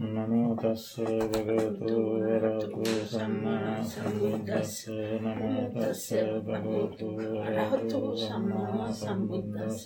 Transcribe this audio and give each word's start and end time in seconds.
නමෝතස්ස 0.00 0.96
භගවතු 1.30 1.96
වරතු 2.20 2.84
සම්මා 3.06 3.84
සම්බුද්දස්ස. 3.84 4.88
නමෝතස්ස 5.20 6.04
භගවතු 6.42 7.08
වරතු 7.16 8.00
සම්මා 8.18 8.86
සම්බුද්දස්ස. 8.92 9.84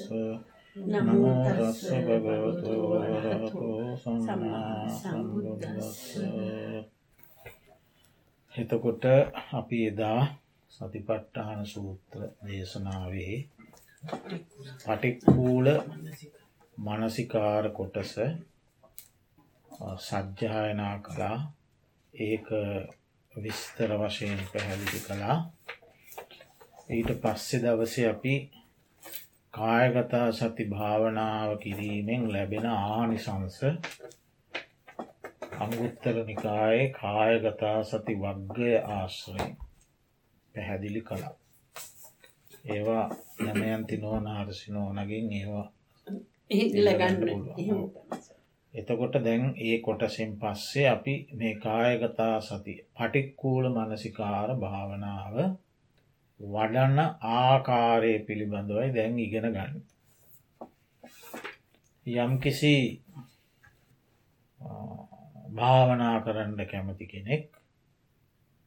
නමෝතස්ස 0.77 1.83
භගවතු 2.07 2.77
වරතු 2.93 3.67
සම්මා 3.97 4.89
සම්බුද්දස්ස. 4.93 5.91
එතකොට 8.53 9.05
අපි 9.53 9.79
එදා 9.87 10.21
සතිපට්ටහන 10.71 11.67
සූත්‍ර 11.67 12.21
දේශනාවේ 12.45 13.37
පටික්කූල 14.81 15.67
මනසිකාර 16.79 17.65
කොටස 17.73 18.13
සජ්්‍යායනා 19.99 20.99
කළා. 21.01 21.39
ඒක 22.15 22.47
විස්තර 23.35 23.91
වශයෙන් 24.01 24.41
පැහැදිලි 24.53 25.01
කළා. 25.01 25.39
ඊට 26.91 27.11
පස්සෙ 27.21 27.59
දවස 27.59 27.95
අපි 28.07 28.35
කායගතා 29.55 30.29
සති 30.33 30.65
භාවනාව 30.67 31.51
කිරීමෙන් 31.59 32.33
ලැබෙන 32.33 32.67
ආනිසංස 32.67 33.59
අංගුත්තර 35.59 36.17
නිකායේ 36.25 36.89
කායගතා 36.93 37.79
සති 37.85 38.15
වග්ගය 38.17 38.73
ආශ්‍රයෙන් 38.89 39.57
පැහැදිලි 40.55 41.03
කළා. 41.03 41.35
ඒවා 42.67 43.07
නමයන්ති 43.41 43.97
නෝනාරසි 43.97 44.73
නෝනගින් 44.73 45.33
ඒවා 45.33 45.67
ඉලගන්න 46.51 47.19
එතකොට 48.75 49.17
දැන් 49.21 49.45
ඒ 49.59 49.77
කොටසෙන් 49.81 50.33
පස්සේ 50.37 50.87
අපි 50.89 51.15
මේ 51.33 51.55
කායගතා 51.57 52.37
සතිය 52.41 52.79
පටික්කූල 52.95 53.65
මනසිකාර 53.71 54.51
භාවනාව 54.59 55.35
වඩන්න 56.41 56.99
ආකාරය 57.35 58.13
පිළිබඳවයි 58.21 58.89
දැන් 58.93 59.19
ඉගෙන 59.19 59.47
ගන්න. 59.49 59.75
යම් 62.07 62.33
කිසි 62.39 62.75
භාවනා 65.55 66.17
කරන්න 66.21 66.61
කැමති 66.67 67.07
කෙනෙක් 67.07 67.45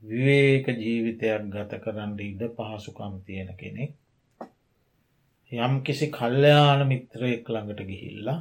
විවේක 0.03 0.65
ජීවිතයක් 0.77 1.47
ගත 1.51 1.79
කරන්න 1.79 2.19
ඉඩ 2.21 2.43
පහසුකම් 2.55 3.13
තියෙන 3.25 3.49
කෙනෙක් 3.55 3.91
යම් 5.51 5.73
කිසි 5.81 6.05
කල්්‍යයාන 6.11 6.81
මිත්‍රයෙක් 6.87 7.43
ළඟට 7.47 7.81
ගිහිල්ලා 7.85 8.39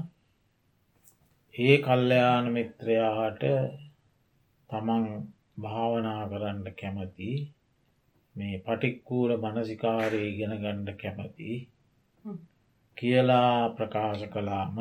ඒ 1.56 1.76
කල්්‍යයාන 1.78 2.46
මිත්‍රයාට 2.52 3.42
තමන් 4.70 5.04
භාවනා 5.60 6.22
කරන්න 6.28 6.66
කැමති 6.74 7.30
මේ 8.36 8.56
පටික්කූර 8.58 9.30
මනසිකාරය 9.36 10.20
ඉගෙන 10.22 10.52
ගණ්ඩ 10.54 10.90
කැමති 10.94 11.52
කියලා 12.96 13.60
ප්‍රකාශ 13.70 14.24
කලාම 14.28 14.76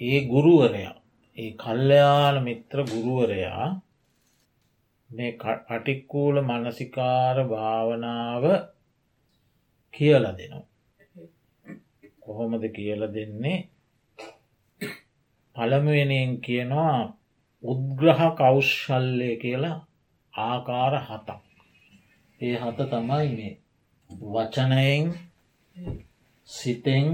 ඒ 0.00 0.18
ගුරුවරයා 0.26 0.96
ඒ 1.38 1.50
කල්්‍යයාන 1.54 2.36
මිත්‍ර 2.42 2.78
ගුරුවරයා 2.84 3.66
මේ 5.10 5.32
පටික්කූල 5.66 6.36
මනසිකාර 6.42 7.36
භාවනාව 7.48 8.44
කියල 9.94 10.24
දෙනවා. 10.32 10.66
කොහොමද 12.20 12.64
කියල 12.70 13.02
දෙන්නේ 13.14 13.58
පළමුවෙනෙන් 15.56 16.30
කියනවා 16.40 16.98
උද්ග්‍රහ 17.64 18.22
කෞශ්ශල්ලය 18.36 19.30
කියලා 19.36 19.78
ආකාර 20.34 20.94
හතක්. 21.00 21.40
ඒ 22.40 22.56
හත 22.56 22.78
තමයි 22.90 23.28
මේ 23.30 23.52
වචනයෙන් 24.10 25.04
සිතෙන් 26.48 27.06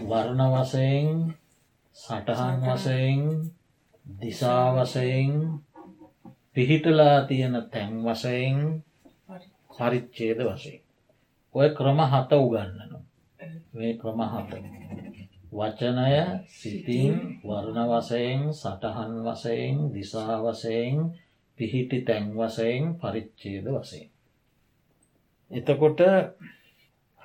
වර්ණ 0.00 0.42
වසයෙන් 0.54 1.08
සටහන් 1.96 2.58
වසයෙන් 2.64 3.22
දිසාවසයෙන් 4.04 5.32
පිහිටලා 6.54 7.18
තියෙන 7.22 7.56
තැන් 7.72 7.92
වසයෙන් 8.04 8.58
පරිච්චේද 9.70 10.38
වශයෙන්. 10.46 10.80
ඔය 11.54 11.68
ක්‍රම 11.70 12.00
හත 12.04 12.32
උගන්නනු. 12.38 12.98
මේ 13.72 13.92
ක්‍රම 13.94 14.20
හත. 14.24 14.50
වචනය 15.52 16.16
සිතින් 16.50 17.14
වර්ණ 17.42 17.88
වසයෙන් 17.88 18.42
සටහන් 18.52 19.14
වසයෙන් 19.24 19.76
දිසා 19.92 20.36
වසයෙන් 20.42 20.96
පිහිටි 21.58 21.98
තැන් 22.02 22.26
වසයෙන් 22.34 22.84
පරිච්චේද 22.96 23.66
වසයෙන්. 23.72 24.08
එතකොට 25.50 26.00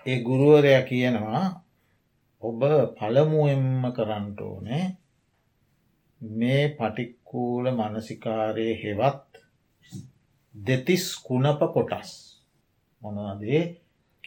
ඒ 0.05 0.17
ගුරුවරය 0.21 0.73
කියනවා 0.83 1.43
ඔබ 2.43 2.61
පළමුුවෙන්ම 2.97 3.83
කරන්නට 3.91 4.39
ඕනේ 4.41 4.85
මේ 6.21 6.63
පටික්කූල 6.69 7.65
මනසිකාරය 7.71 8.67
හෙවත් 8.83 9.31
දෙතිස් 10.55 11.05
කුණප 11.17 11.61
කොටස් 11.73 12.11
මොනවදේ 13.01 13.61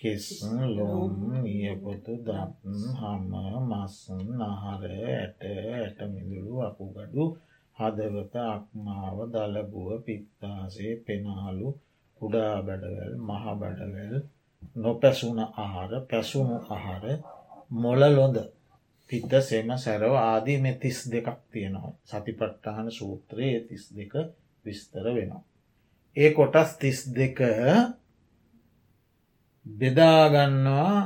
කෙස් 0.05 0.27
ලොම් 0.71 1.13
නියපොතු 1.43 2.15
දත්න් 2.21 2.81
හම 2.95 3.33
මස්සන් 3.69 4.27
නහර 4.39 4.83
ඇට 5.07 5.41
ඇට 5.75 5.99
මිදුළු 6.11 6.55
අකුගඩු 6.63 7.25
හදවත 7.77 8.35
අක්මාව 8.47 9.17
දලබුව 9.29 9.89
පිත්තාසේ 10.05 10.93
පෙනහලු 11.05 11.69
කුඩා 12.21 12.55
බැඩවැල් 12.63 13.15
මහ 13.21 13.45
බැඩවැල් 13.55 14.17
නොපැසුන 14.77 15.41
ආහාර 15.43 15.93
පැසුණු 16.11 16.57
ආහාර 16.67 17.05
මොලලොඳ 17.75 18.39
පිත්ත 19.11 19.33
සෙම 19.43 19.69
සැරව 19.79 20.15
ආදී 20.23 20.59
මෙ 20.59 20.73
තිස් 20.75 20.99
දෙකක් 21.11 21.29
තියෙනවා 21.51 21.93
සතිපට්ටහන 22.05 22.89
සූත්‍රයේ 22.93 23.59
තිස් 23.61 23.85
දෙක 23.93 24.13
විස්තර 24.65 25.07
වෙනවා. 25.09 25.43
ඒ 26.17 26.31
කොටස් 26.33 26.71
තිස් 26.77 26.99
දෙක 27.13 27.39
බෙදාගන්නවා 29.67 30.99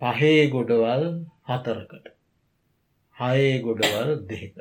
පහේ 0.00 0.42
ගොඩවල් 0.48 1.04
හතරකට. 1.48 2.06
හයේ 3.16 3.54
ගොඩවල් 3.60 4.10
දෙකට 4.26 4.58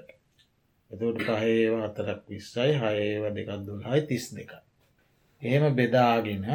එතට 0.91 1.19
පහේව 1.19 1.74
හතරක් 1.84 2.22
විස්සයි 2.28 2.72
හයේව 2.75 3.24
දෙකක් 3.35 3.52
දුල්හයි 3.66 4.02
තිස් 4.08 4.25
දෙක 4.31 4.52
එහෙම 5.41 5.66
බෙදාගෙන 5.75 6.46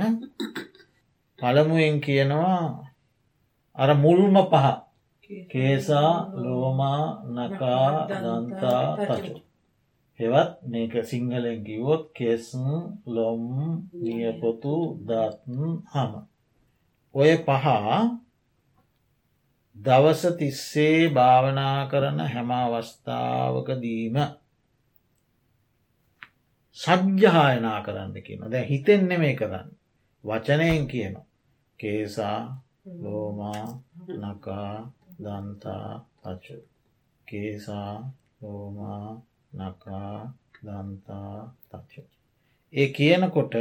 පළමුුවෙන් 1.39 1.97
කියනවා 2.01 2.63
අර 3.77 3.91
මුල්ම 3.97 4.37
පහ. 4.47 4.67
කේසා 5.51 6.13
ලෝමා 6.35 7.05
නකා 7.37 7.89
දන්තා 8.11 8.87
තචු 8.99 9.35
හෙවත් 10.21 10.51
මේක 10.65 10.93
සිංහලෙන් 11.05 11.61
කිවොත් 11.65 12.05
කෙසන් 12.15 12.67
ලොම් 13.07 13.43
නියපොතු 13.95 14.77
දත්න් 15.01 15.63
හම. 15.87 16.13
ඔය 17.15 17.33
පහ 17.39 17.67
දවස 19.77 20.23
තිස්සේ 20.39 20.99
භාවනා 21.09 21.79
කරන 21.89 22.19
හැම 22.27 22.51
අවස්ථාවක 22.53 23.69
දීම 23.83 24.17
සජ්්‍යහායනා 26.77 27.79
කරන්න 27.83 28.15
කියන 28.23 28.43
දැ 28.51 28.65
හිතෙන්නේ 28.65 29.19
මේ 29.19 29.35
කරන්න. 29.35 29.69
වචනයෙන් 30.25 30.85
කියන 30.89 31.15
කේසා 31.81 32.39
ලෝමා 33.03 33.65
නකා 34.21 34.73
දන්තා 35.19 35.89
තචු 36.23 36.57
කේසා 37.27 37.93
ලෝමා 38.41 39.09
නකා 39.53 40.15
දන්තා 40.65 41.35
තච්ච. 41.71 41.93
ඒ 42.73 42.89
කියනකොට 42.89 43.55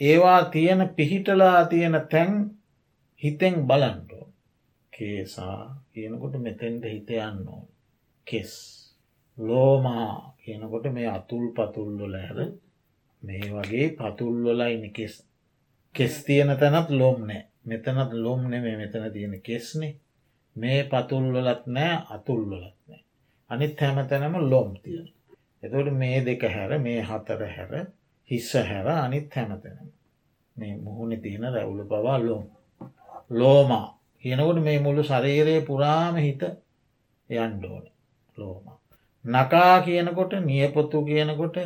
ඒවා 0.00 0.42
තියෙන 0.44 0.82
පිහිටලා 0.96 1.64
තියෙන 1.64 1.96
තැන් 2.10 2.32
හිතෙන් 3.22 3.56
බලන්ටෝ. 3.68 4.26
කේසා 4.92 5.60
කියනකොට 5.92 6.34
මෙතෙන්ට 6.38 6.84
හිතයන්න 6.84 7.48
ඕ. 7.48 7.64
කෙස්. 8.26 8.52
ලෝමා 9.38 10.36
කියනකොට 10.42 10.86
මේ 10.92 11.08
අතුල් 11.08 11.46
පතුල්ලොල 11.56 12.14
හැර 12.16 12.38
මේ 13.22 13.44
වගේ 13.54 13.86
පතුල්ලොලයිනි 13.98 14.90
කෙස්. 14.90 15.14
කෙස් 15.94 16.14
තියෙන 16.24 16.50
තැනත් 16.60 16.90
ලොම් 16.90 17.18
නෑ 17.28 17.42
මෙතනත් 17.64 18.12
ලොම් 18.14 18.42
නෙමේ 18.50 18.76
මෙතන 18.76 19.12
තියෙන 19.12 19.34
කෙස්නේ 19.42 19.92
මේ 20.56 20.80
පතුල්ලොලත් 20.84 21.62
නෑ 21.66 21.94
අතුල්ලොලත් 22.10 22.78
නෑ 22.88 23.02
අනිත් 23.50 23.80
හැමතැනම 23.80 24.36
ලොම් 24.44 24.70
තියෙන. 24.76 25.08
එතට 25.62 25.92
මේ 25.92 26.18
දෙක 26.20 26.42
හැර 26.46 26.78
මේ 26.78 27.00
හතර 27.02 27.42
හැර 27.48 27.72
හිස්ස 28.28 28.52
හැර 28.62 28.86
අනිත් 28.96 29.34
හැමතැනම. 29.34 29.88
මේ 30.56 30.72
මුහුණ 30.76 31.20
තියෙන 31.22 31.44
රැවුල 31.54 31.82
පවා 31.84 32.18
ලොම්. 32.20 32.44
ලෝමා 33.30 33.86
කියනකොට 34.24 34.58
මේ 34.62 34.78
මුළු 34.78 35.02
ශරීරයේ 35.02 35.60
පුරාම 35.60 36.16
හිත 36.16 36.42
යන්ඩෝන. 37.30 37.84
ලෝම. 38.38 38.66
නකා 39.24 39.82
කියනකොට 39.82 40.32
නියපොත්තු 40.40 41.04
කියනකොට 41.04 41.56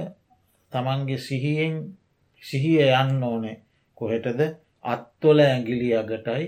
තමන්ගේ 0.73 1.19
සිහියෙන් 1.19 1.75
සිහිය 2.43 2.81
යන්න 2.93 3.25
ඕනේ 3.25 3.57
කොහෙටද 3.99 4.41
අත්වොල 4.85 5.39
ඇගිලි 5.41 5.91
අගටයි 5.95 6.47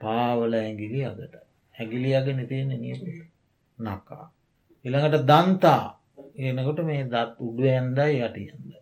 පාවල 0.00 0.52
ඇගිලි 0.54 1.00
අගට 1.04 1.34
ඇගිලි 1.74 2.10
අගෙන 2.16 2.40
තියෙන 2.48 2.72
නියපොට 2.76 3.18
නකා. 3.78 4.26
ඉළඟට 4.84 5.26
දන්තා 5.26 5.84
කියනකොට 6.34 6.80
මේ 6.84 7.02
දත් 7.04 7.36
උඩුව 7.38 7.66
ඇන්දයි 7.66 8.20
යටියන්ද. 8.20 8.72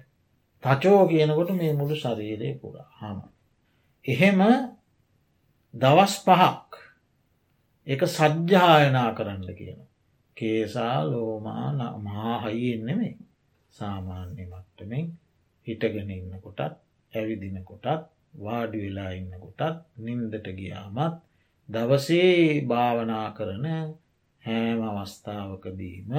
තචෝ 0.62 1.00
කියනකොට 1.06 1.50
මේ 1.52 1.72
මුළු 1.72 1.96
ශරීරය 1.96 2.50
පුරා 2.54 2.88
හම. 3.00 3.18
එහෙම 4.04 4.40
දවස් 5.74 6.14
පහක් 6.24 6.72
එක 7.86 8.00
සජ්්‍යායනා 8.08 9.10
කරන්න 9.14 9.50
කියන. 9.54 9.80
කේසා 10.36 10.98
ලෝමා 11.04 11.98
මහාහයිෙන් 11.98 12.82
නෙමේ 12.86 13.14
සාමාන්‍ය 13.74 14.44
මට්ටමින් 14.44 15.06
හිටගෙන 15.66 16.10
ඉන්න 16.10 16.34
කොටත් 16.40 16.60
ඇවිදින 17.12 17.58
කොටත් 17.64 17.86
වාඩි 18.40 18.78
වෙලා 18.82 19.10
ඉන්න 19.10 19.32
කොටත් 19.36 19.76
නින්දට 19.98 20.46
ගියාමත් 20.56 21.16
දවසේ 21.68 22.60
භාවනා 22.62 23.28
කරන 23.30 23.66
හෑම 24.44 24.80
අවස්ථාවකදීම 24.82 26.12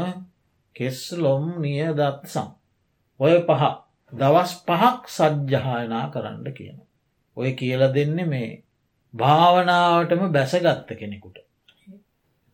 කෙස් 0.75 0.99
ලොම් 1.15 1.45
නිය 1.61 1.81
දත්සම්. 1.93 2.49
ඔය 3.19 3.35
පහ 3.43 3.63
දවස් 4.13 4.51
පහක් 4.63 5.01
සජ්්‍යහායනා 5.09 6.05
කරන්න 6.09 6.47
කියන. 6.53 6.79
ඔය 7.37 7.49
කියල 7.53 7.81
දෙන්න 7.89 8.17
මේ 8.27 8.63
භාවනාවටම 9.13 10.23
බැසගත්ත 10.29 10.89
කෙනෙකුට. 10.93 11.37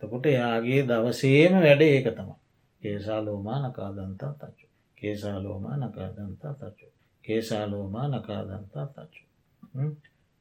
එතකොට 0.01 0.25
එයාගේ 0.25 0.81
දවසේම 0.83 1.53
වැඩ 1.59 1.81
ඒක 1.83 2.07
තම. 2.09 2.29
කේසාලෝමා 2.81 3.59
නකාදන්තා 3.61 4.33
තච්චු. 4.33 4.67
කේසාලෝමා 4.97 5.77
නකාදන්තා 5.77 6.53
තච්චු. 6.55 6.87
කේසාලෝමා 7.23 8.07
නකාදන්තා 8.09 8.85
තච්චු. 8.87 9.23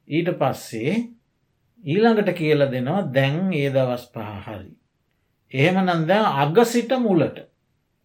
ඊට 0.08 0.30
පස්සේ 0.34 0.94
ඊළඟට 1.84 2.30
කියල 2.34 2.60
දෙනවා 2.68 3.02
දැන් 3.10 3.52
ඒ 3.52 3.68
දවස් 3.70 4.04
පහහරි. 4.10 4.72
එහෙම 5.54 5.76
නන්ද 5.80 6.10
අග 6.42 6.56
සිට 6.64 6.92
මුලට 6.98 7.36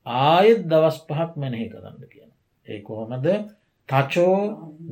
ආයෙත් 0.05 0.61
දවස් 0.71 0.97
පහක් 1.07 1.31
මෙනෙහි 1.35 1.67
කරන්න 1.71 2.03
කියන. 2.11 2.31
ඒ 2.67 2.79
කොහොමද 2.81 3.27
තචෝ 3.89 4.37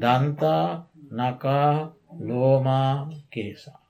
දන්තා 0.01 0.65
නකා 1.11 1.71
ලෝමා 2.19 2.91
කේසා. 3.31 3.81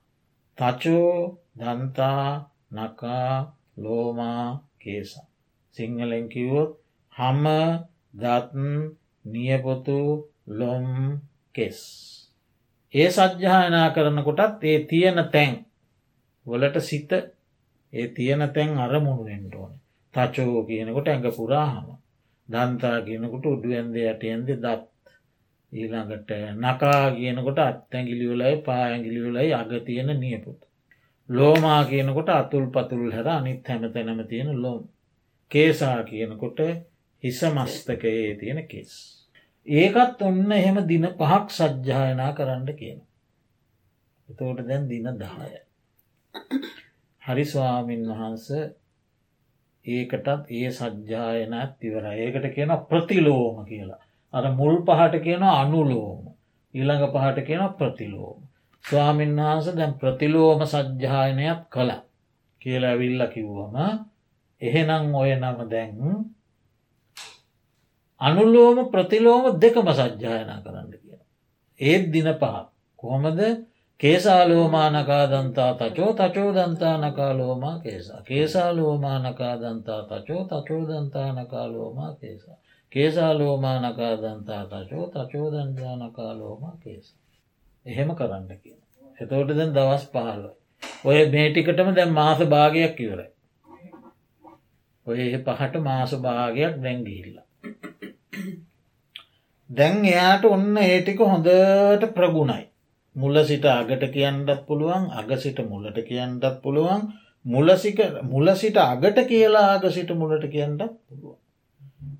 තචෝ 0.58 1.12
දන්තා 1.58 2.24
නකා 2.72 3.32
ලෝමා 3.76 4.46
කේසා. 4.78 5.26
සිංහලෙන් 5.76 6.26
කිවොත් 6.28 6.70
හම 7.12 7.44
දත්න් 8.14 8.72
නියපොතු 9.24 10.00
ලොම් 10.48 10.86
කෙස්. 11.54 11.80
ඒ 12.94 13.08
සජ්්‍යායනා 13.10 13.88
කරනකොටත් 13.90 14.64
ඒ 14.64 14.78
තියෙන 14.84 15.18
තැන් 15.32 15.52
වලට 16.46 16.76
සිත 16.80 17.10
ඒ 17.92 18.06
තියෙන 18.08 18.42
තැන් 18.54 18.78
අරමුණු 18.78 19.24
වෙන්ටෝන 19.24 19.72
තචෝ 20.14 20.60
කියනකොට 20.64 21.08
ඇඟ 21.08 21.28
පුරාහම 21.36 21.88
දන්තා 22.48 22.98
කියනකොට 23.00 23.44
උඩුවෙන්ද 23.46 23.96
යටයන්ද 24.02 24.48
දත් 24.56 24.88
ඊළඟට 25.72 26.30
නකා 26.56 27.04
කියනකොට 27.10 27.58
අත්තැගිලිවලයි 27.60 28.56
පාඇගිලිවලයි 28.66 29.52
අග 29.52 29.72
තියෙන 29.86 30.10
නියපුත්. 30.20 30.60
ලෝමා 31.28 31.82
කියනකොට 31.84 32.28
අතුල් 32.30 32.66
පතුල් 32.66 33.10
හැර 33.12 33.28
අනිත් 33.28 33.68
හැම 33.68 33.82
තැනම 33.92 34.20
තියෙන 34.26 34.50
ලොම්. 34.62 34.82
කේසා 35.50 36.00
කියනකොට 36.02 36.58
හිස 37.22 37.40
මස්තකයේ 37.46 38.34
තියෙන 38.40 38.60
කෙස්. 38.66 38.92
ඒකත් 39.66 40.22
ඔන්න 40.22 40.52
එහෙම 40.52 40.78
දින 40.88 41.04
පහක් 41.18 41.46
සජ්්‍යායනා 41.50 42.32
කරන්න 42.32 42.70
කියන. 42.80 43.00
එතෝට 44.28 44.66
දැන් 44.68 44.88
දින 44.88 45.08
දහය. 45.20 45.50
හරි 47.28 47.44
ස්වාමීන් 47.44 48.04
වහන්ස 48.10 48.46
ඒකටත් 49.86 50.28
ඒ 50.50 50.70
සජ්්‍යායනත් 50.70 51.72
තිවර 51.80 52.04
ඒකට 52.14 52.46
කියන 52.54 52.72
ප්‍රතිලෝම 52.90 53.56
කියලා. 53.64 54.02
අර 54.34 54.44
මුල් 54.52 54.76
පහට 54.86 55.22
කියන 55.22 55.42
අනුලෝම. 55.42 56.20
ඊළඟ 56.74 57.04
පහට 57.14 57.46
කියන 57.46 57.64
ප්‍රතිලෝම. 57.78 58.38
ස්වාමීන් 58.84 59.36
වහන්ස 59.38 59.68
දැන් 59.76 59.94
ප්‍රතිලෝම 59.94 60.60
සජ්්‍යායනයක් 60.66 61.60
කළ 61.70 61.92
කියලා 62.62 62.90
ඇවිල්ල 62.90 63.22
කිව්වම 63.34 63.76
එහෙනම් 64.62 65.14
ඔය 65.14 65.30
නම 65.36 65.58
දැන් 65.70 65.96
අනුලෝම 68.20 68.78
ප්‍රතිලෝම 68.90 69.44
දෙකම 69.60 69.88
සජ්්‍යායනා 69.92 70.60
කරන්න 70.64 70.90
කිය. 70.92 71.18
ඒත් 71.80 72.04
දින 72.12 72.28
පහ 72.34 72.54
කොහොමද 72.98 73.40
කේසාලෝමානකා 74.00 75.24
දන්තා 75.26 75.74
තචෝ 75.74 76.12
තචෝ 76.12 76.50
දන්තානකා 76.52 77.38
ලෝමා 77.38 77.78
කේසා. 77.78 78.20
කේසාලෝමානකා 78.22 79.54
දන්තා 79.56 80.02
තචෝ 80.02 80.42
තචෝ 80.44 80.82
දන්තානකා 80.86 81.66
ලෝමා 81.72 82.12
කේසා. 82.14 82.56
කේසාලෝමානකා 82.92 84.12
දන්තා 84.16 84.64
තචෝ 84.66 85.06
තචෝ 85.08 85.48
දන්තානකා 85.50 86.38
ලෝමා 86.38 86.76
කේසා. 86.84 87.18
එහෙම 87.86 88.14
කරන්න 88.14 88.60
කියන. 88.62 88.78
එතෝට 89.20 89.50
දැන් 89.56 89.74
දවස් 89.74 90.06
පහල. 90.12 90.46
ඔය 91.04 91.18
මේටිකටම 91.28 91.92
දැන් 91.94 92.12
මාස 92.12 92.46
භාගයක් 92.46 92.96
කිවරයි. 92.96 93.28
ඔය 95.06 95.20
පහට 95.44 95.82
මාස 95.82 96.16
භාගයක් 96.20 96.80
දැන්ගිහිල්ලා. 96.82 97.46
දැන් 99.70 100.04
එයාට 100.06 100.44
ඔන්න 100.46 100.82
ඒටික 100.84 101.18
හොඳට 101.26 102.10
ප්‍රගුණයි. 102.14 102.67
මුල 103.18 103.36
සිට 103.44 103.64
අගට 103.70 104.04
කියන්නත් 104.12 104.50
පුළුවන් 104.66 105.04
අග 105.12 105.30
සිට 105.38 105.58
මුලට 105.64 105.98
කියන්නත් 106.02 106.44
පුළුවන් 106.62 107.02
මුලසික 107.44 108.00
මුල 108.24 108.54
සිට 108.54 108.76
අගට 108.78 109.18
කියලා 109.26 109.66
ආග 109.68 109.84
සිට 109.90 110.10
මුලට 110.12 110.44
කියන්නත් 110.46 110.82
පුළුවන්. 111.06 111.38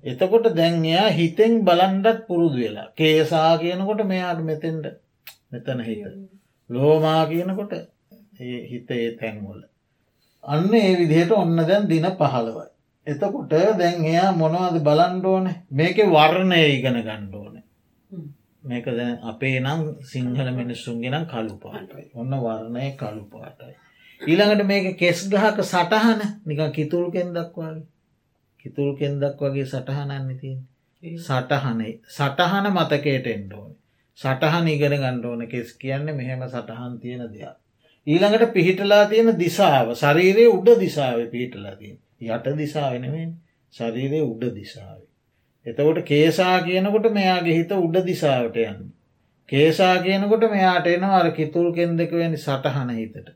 එතකොට 0.03 0.55
දැන් 0.55 0.85
එයා 0.85 1.09
හිතෙන් 1.09 1.53
බලන්ඩත් 1.65 2.25
පුරුදු 2.27 2.57
වෙලා 2.57 2.87
කේසා 2.93 3.57
කියනකොට 3.57 4.01
මෙයාට 4.05 4.41
මෙතෙන්ට 4.43 4.85
මෙතන 5.51 5.79
හිත. 5.81 6.03
ලෝමා 6.69 7.21
කියනකොට 7.27 7.73
හිත 8.69 8.91
ඒ 8.91 9.09
තැන්වල. 9.13 9.61
අන්න 10.43 10.73
ඒ 10.75 10.91
විදිහට 10.97 11.31
ඔන්න 11.33 11.55
දැන් 11.59 11.87
දින 11.87 12.07
පහළවයි. 12.13 12.67
එතකොට 13.07 13.49
දැන් 13.77 14.05
එයා 14.05 14.31
මොනවද 14.33 14.81
බලන්ඩෝන 14.81 15.49
මේක 15.71 15.97
වර්ණය 16.07 16.61
ඉගෙන 16.67 17.01
ගණ්ඩෝන 17.01 17.58
මේක 18.63 18.85
දැන් 18.87 19.15
අපේ 19.23 19.59
නම් 19.59 19.81
සිංහල 20.03 20.49
මිනිස්සුන්ගෙනම් 20.53 21.25
කළු 21.25 21.55
පාටයි. 21.57 22.05
ඔන්න 22.13 22.33
වර්ණය 22.37 22.89
කළු 22.93 23.23
පාටයි. 23.27 23.73
ඊළඟට 24.21 24.65
මේක 24.65 24.97
කෙස් 24.97 25.19
ගහක 25.27 25.57
සටහන 25.63 26.21
නික 26.45 26.59
කිතුල් 26.71 27.05
කෙන්දක්වාගේ 27.09 27.87
කිතුල් 28.59 28.91
කෙන්දක් 28.95 29.39
වගේ 29.39 29.65
සටහනන්න 29.65 30.37
තින් 30.37 30.57
සටහනේ. 31.19 31.93
සටහන 32.09 32.65
මතකයට 32.71 33.27
එන්ඩෝන 33.27 33.71
සටහන 34.19 34.67
ඉගෙන 34.67 34.95
ගණ්ඩෝන 34.95 35.47
කෙස් 35.47 35.73
කියන්න 35.75 36.07
මෙහෙම 36.13 36.41
සටහන් 36.45 36.93
තියෙන 36.99 37.23
දෙයක්. 37.29 37.55
ඊළඟට 38.07 38.53
පිහිටලා 38.53 39.03
තියෙන 39.05 39.31
දිසාාව 39.39 39.93
ශරීරයේ 39.95 40.49
උඩ 40.49 40.69
දිසාාව 40.79 41.19
පිහිටලා 41.29 41.75
තියෙන. 41.75 41.99
යට 42.21 42.47
දිසා 42.57 42.91
වෙනවෙන් 42.91 43.31
ශරීරය 43.73 44.19
උඩ 44.23 44.43
දිසාාව. 44.53 45.01
එතකොට 45.65 45.99
කේසා 46.03 46.55
කියනකොට 46.61 47.11
මෙයාගේ 47.13 47.57
හිත 47.57 47.71
උඩ 47.77 47.97
දිසාාවට 48.05 48.57
යන්න. 48.63 48.87
කේසා 49.49 49.95
කියනකොට 50.03 50.45
මෙයාට 50.51 50.87
එනවා 50.87 51.19
අර 51.19 51.31
කිතුල් 51.31 51.69
කෙන්දක 51.73 52.11
වැනි 52.13 52.37
සටහන 52.37 52.89
හිතට. 52.95 53.27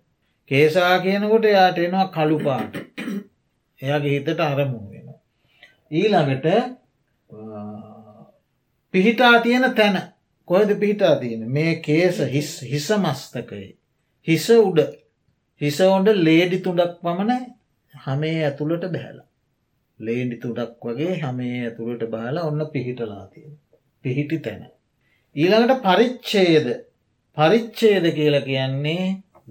කේසා 0.52 0.96
කියනකොට 1.00 1.46
යාට 1.48 1.78
එනවා 1.80 2.08
කළුපාට. 2.10 2.74
එයාගේ 3.80 4.16
හිතට 4.16 4.40
අරමුණ 4.42 4.90
වෙන. 4.92 5.08
ඊළඟට 5.92 6.48
පිහිටා 8.94 9.36
තියෙන 9.42 9.70
තැන 9.76 10.02
කොයද 10.48 10.76
පිහිටා 10.80 11.16
තියෙන 11.16 11.52
මේ 11.52 11.76
කේස 11.82 12.20
හිස 12.28 12.90
මස්තකයි. 12.98 13.68
හිස 14.28 14.50
උඩ 14.52 14.80
හිස 15.62 15.82
ඔොන්ඩ 15.82 16.10
ලේඩි 16.20 16.58
තුඩක් 16.62 16.98
පමණ 17.02 17.46
හමේ 17.94 18.38
ඇතුළට 18.46 18.86
බැහලා. 18.92 19.28
ලේඩි 20.06 20.36
තුඩක් 20.38 20.82
වගේ 20.86 21.14
හමේ 21.22 21.58
ඇතුළට 21.60 22.04
බාලා 22.10 22.48
ඔන්න 22.50 22.62
පිහිටලා 22.74 23.26
තියෙන. 23.28 23.54
පිහිටි 24.04 24.38
තැන. 24.40 24.64
ඊළඟට 25.36 25.84
පරිච්චේද 25.84 26.68
පරිච්චේද 27.38 28.06
කියල 28.16 28.36
කියන්නේ 28.42 29.06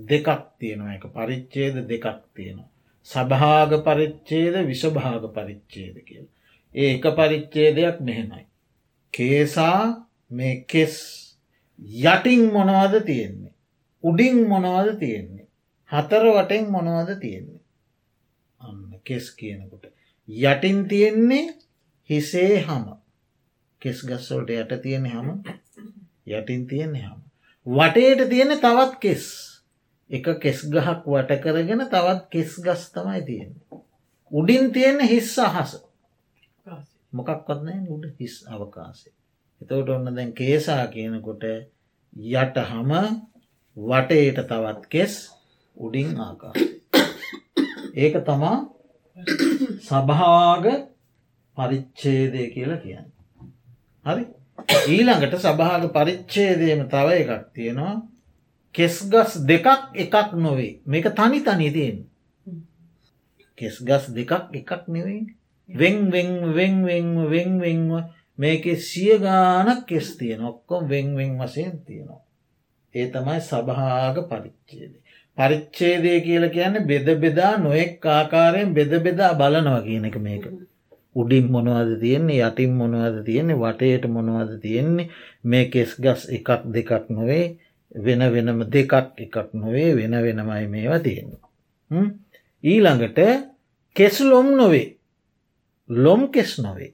දෙකක් 0.09 0.29
තියෙනවා 0.59 0.95
එක 0.95 1.07
පරිච්චේද 1.11 1.75
දෙකක් 1.89 2.07
තියෙනවා. 2.35 2.71
සභාග 3.07 3.73
පරිච්චේද 3.85 4.55
විශභාග 4.67 5.25
පරිච්චේද 5.35 5.97
කියල. 6.07 6.27
ඒ 6.75 6.91
එක 6.95 7.05
පරිච්චේදයක් 7.19 7.97
මෙහෙමයි. 8.01 8.45
කේසා 9.15 9.81
මේ 10.31 10.55
කෙස් 10.65 10.97
යටින් 12.05 12.43
මොනවද 12.53 12.95
තියෙන්නේ. 13.05 13.55
උඩින් 14.05 14.39
මොනවද 14.49 14.99
තියෙන්නේ. 14.99 15.47
හතර 15.91 16.25
වටෙන් 16.29 16.71
මොනවද 16.71 17.11
තියෙන්නේ. 17.21 17.61
අන්න 18.61 19.01
කෙස් 19.05 19.27
කියනකොට. 19.33 19.92
යටින් 20.29 20.89
තියෙන්නේ 20.89 21.55
හිසේ 22.11 22.63
හම 22.63 22.85
කෙස් 23.83 24.03
ගස්වලට 24.07 24.51
යට 24.51 24.83
තියෙන 24.83 25.07
හම 25.07 25.29
යටින් 26.27 26.67
තියෙන්නේ 26.67 27.03
හම. 27.03 27.21
වටේට 27.67 28.29
තියෙන 28.29 28.59
තවත් 28.59 29.01
කෙස් 29.01 29.25
එක 30.11 30.27
කෙස් 30.41 30.61
ගහක් 30.69 31.07
වට 31.07 31.41
කරගෙන 31.43 31.83
තවත් 31.87 32.29
කෙස් 32.31 32.61
ගස් 32.61 32.83
තමයි 32.93 33.23
තියෙන්නේ. 33.23 33.81
උඩින් 34.31 34.73
තියෙන 34.73 35.01
හිස් 35.03 35.39
අහස 35.39 35.73
මොකක්වත්නෑ 37.13 37.81
උඩ 37.89 38.05
හිස් 38.21 38.45
අවකාසේ. 38.49 39.13
එතවට 39.61 39.89
ඔන්න 39.89 40.15
දැන් 40.17 40.33
කේසා 40.33 40.87
කියනකොට 40.87 41.45
යට 41.45 42.57
හම 42.71 42.93
වටේට 43.77 44.39
තවත් 44.49 44.87
කෙස් 44.89 45.15
උඩින් 45.77 46.15
ආකා. 46.21 46.55
ඒක 47.95 48.15
තමා 48.25 48.57
සභාග 49.81 50.65
පරිච්චේදය 51.57 52.43
කියලා 52.49 52.79
කියන්න. 52.79 53.09
හරි 54.07 54.25
ඊළඟට 54.89 55.37
සභාග 55.39 55.85
පරිච්චේදයම 55.91 56.81
තව 56.89 57.09
එකක් 57.19 57.45
තියෙනවා 57.55 57.95
කෙස්ගස් 58.75 59.33
දෙකක් 59.43 59.67
එකක් 59.95 60.33
නොවේ 60.37 60.81
මේක 60.87 61.07
තනි 61.13 61.39
තනිදයෙන් 61.41 61.99
කෙස්ගස් 63.59 64.05
දෙකක් 64.11 64.33
එකක් 64.53 64.83
නෙවෙයි 64.89 65.23
වෙන් 65.69 66.11
වෙන් 66.11 66.31
වෙන් 66.55 66.75
වෙන් 66.85 67.07
වෙන් 67.27 67.51
වෙන්ව 67.59 67.93
මේක 68.39 68.65
සිය 68.81 69.19
ගානක් 69.19 69.87
කෙස් 69.87 70.17
තියෙන 70.17 70.43
ඔක්කොම් 70.43 70.89
වෙන් 70.89 71.17
වෙන් 71.17 71.39
වසයෙන් 71.39 71.85
තියෙනවා. 71.85 72.23
ඒ 72.95 73.07
තමයි 73.09 73.41
සභාග 73.41 74.17
පරිච්චේද. 74.29 74.95
පරිච්චේදය 75.39 76.21
කියල 76.27 76.45
කියන්න 76.55 76.87
බෙද 76.91 77.07
බෙදා 77.23 77.55
නොෙක් 77.65 78.05
ආකාරයෙන් 78.17 78.75
බෙද 78.77 78.93
බෙදා 79.05 79.33
බලනවා 79.41 79.83
කියන 79.87 80.05
එක 80.09 80.17
මේක. 80.27 80.45
උඩින් 81.21 81.47
මොනවද 81.55 81.91
තියෙන්නේ 82.03 82.41
යටින් 82.49 82.73
මොනවද 82.81 83.17
තියෙන්නේ 83.29 83.61
වටයට 83.63 84.05
මොනවද 84.15 84.53
තියෙන්නේ 84.65 85.11
මේ 85.51 85.71
කෙස් 85.73 85.91
ගස් 86.05 86.23
එකක් 86.37 86.49
දෙකක් 86.75 87.11
නොවේ 87.17 87.47
වෙන 88.05 88.23
වෙනම 88.35 88.61
දෙකක් 88.75 88.93
එකක් 89.25 89.37
නොවේ 89.55 89.91
වෙන 89.99 90.15
වෙනමයි 90.25 90.67
මේවා 90.75 91.01
තියෙනවා. 91.07 91.49
ඊළඟට 92.65 93.19
කෙස් 93.97 94.21
ලොම් 94.31 94.49
නොවේ 94.61 94.89
ලොම් 95.89 96.23
කෙස් 96.35 96.59
නොවේ. 96.59 96.93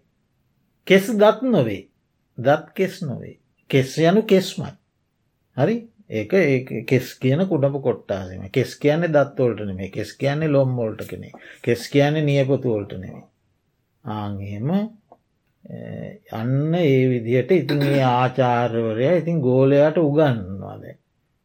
කෙස් 0.87 1.07
දත් 1.21 1.39
නොවේ 1.55 1.83
දත් 2.39 2.65
කෙස් 2.77 3.03
නොවේ. 3.03 3.39
කෙස් 3.71 3.99
යනු 3.99 4.23
කෙස්මයි. 4.23 4.73
හරි 5.57 5.77
ඒක 6.11 6.33
ඒ 6.35 6.85
කෙස් 6.85 7.15
කියන 7.17 7.47
කුඩප 7.47 7.81
කොට්ටාසම 7.83 8.45
කෙස් 8.51 8.77
කියන්නේ 8.77 9.11
දත්වෝල්ට 9.11 9.65
නෙමේ 9.65 9.91
කෙස් 9.91 10.13
කියන්නේ 10.15 10.49
ලොම්මෝල්ට 10.49 11.03
කෙනෙ 11.07 11.33
කෙස් 11.63 11.89
කියන්නේ 11.89 12.25
නියපොතුවෝල්ට 12.25 12.95
නෙමේ 12.95 13.27
ආහෙම 14.05 14.71
අන්න 16.33 16.75
ඒ 16.77 17.03
විදිහට 17.11 17.51
ඉතින් 17.53 17.83
ඒ 17.85 18.07
ආචාර්වරය 18.07 19.11
ඉතින් 19.15 19.41
ගෝලයාට 19.41 19.99
උගන්නවාද 19.99 20.89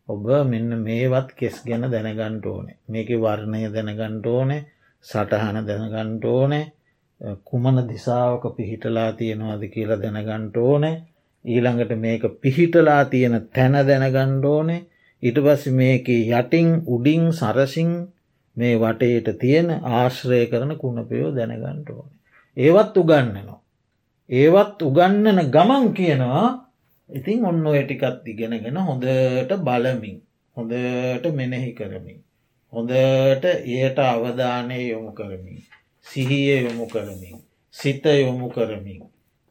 ඔබ 0.10 0.26
මෙන්න 0.46 0.72
මේවත් 0.80 1.30
කෙස් 1.34 1.58
ගැන 1.64 1.86
දැනගන්ට 1.88 2.46
ඕනේ. 2.46 2.78
මේක 2.88 3.10
වර්ණය 3.18 3.62
දැනගන්ට 3.70 4.26
ඕනේ 4.28 4.62
සටහන 5.06 5.60
දැනගන්ට 5.64 6.26
ඕනේ 6.28 6.66
කුමන 7.44 7.78
දිසාවක 7.88 8.44
පිහිටලා 8.58 9.12
තියෙනවාද 9.14 9.64
කියලා 9.70 10.02
දැනගන්ට 10.02 10.58
ඕනේ. 10.60 10.96
ඊළඟට 11.46 11.94
මේක 11.98 12.24
පිහිටලා 12.42 13.04
තියෙන 13.06 13.36
තැන 13.50 13.76
දැනගණ්ඩ 13.88 14.46
ඕනේ 14.46 14.82
ඉට 15.24 15.38
පස්ස 15.38 15.72
මේක 15.72 16.08
යටින් 16.10 16.70
උඩින් 16.88 17.32
සරසිං 17.32 17.92
මේ 18.58 18.76
වටේට 18.78 19.30
තියෙන 19.40 19.70
ආශ්‍රය 19.92 20.42
කරන 20.48 20.76
කුණපයෝ 20.78 21.30
දැනගණ්ඩ 21.32 21.90
ඕනේ. 21.90 22.20
ඒවත් 22.58 22.98
උගන්නනවා. 22.98 23.60
ඒවත් 24.30 24.82
උගන්නන 24.82 25.40
ගමන් 25.50 25.86
කියනවා 25.94 26.48
ඉතින් 27.10 27.46
ඔන්න 27.46 27.66
ඇටිකත් 27.68 28.28
ඉගෙනගෙන 28.28 28.78
හොඳට 28.80 29.52
බලමින් 29.62 30.18
හොඳට 30.58 31.26
මෙනෙහි 31.34 31.72
කරමින්. 31.74 32.20
හොඳට 32.74 33.46
එයට 33.46 34.00
අවධානය 34.02 34.80
යොමු 34.84 35.12
කරමින්. 35.12 35.60
සිහිය 36.06 36.62
යොමු 36.62 36.88
කරමින්. 36.88 37.36
සිත 37.74 38.06
යොමු 38.06 38.50
කරමින්. 38.50 39.02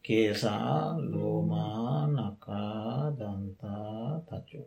කේසා 0.04 0.98
ලෝමා 1.10 2.06
නකා 2.08 3.12
දන්තා 3.18 4.20
තචු 4.28 4.62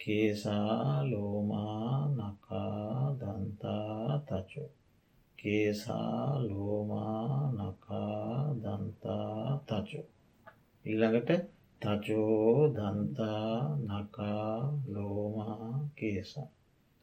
කේසා 0.00 1.10
ලෝමා 1.10 2.08
නකා 2.10 3.16
දන්තා 3.20 4.18
තචු 4.28 4.64
කේසා 5.38 6.48
ලෝමා 6.48 7.52
නකා 7.58 8.54
දන්තා 8.62 9.60
තචු 9.68 10.00
ඊළඟට 10.84 11.30
තචෝ 11.82 12.68
දන්තා 12.76 13.76
නකා 13.88 14.56
ලෝමා 14.86 15.88
කේසා 15.96 16.50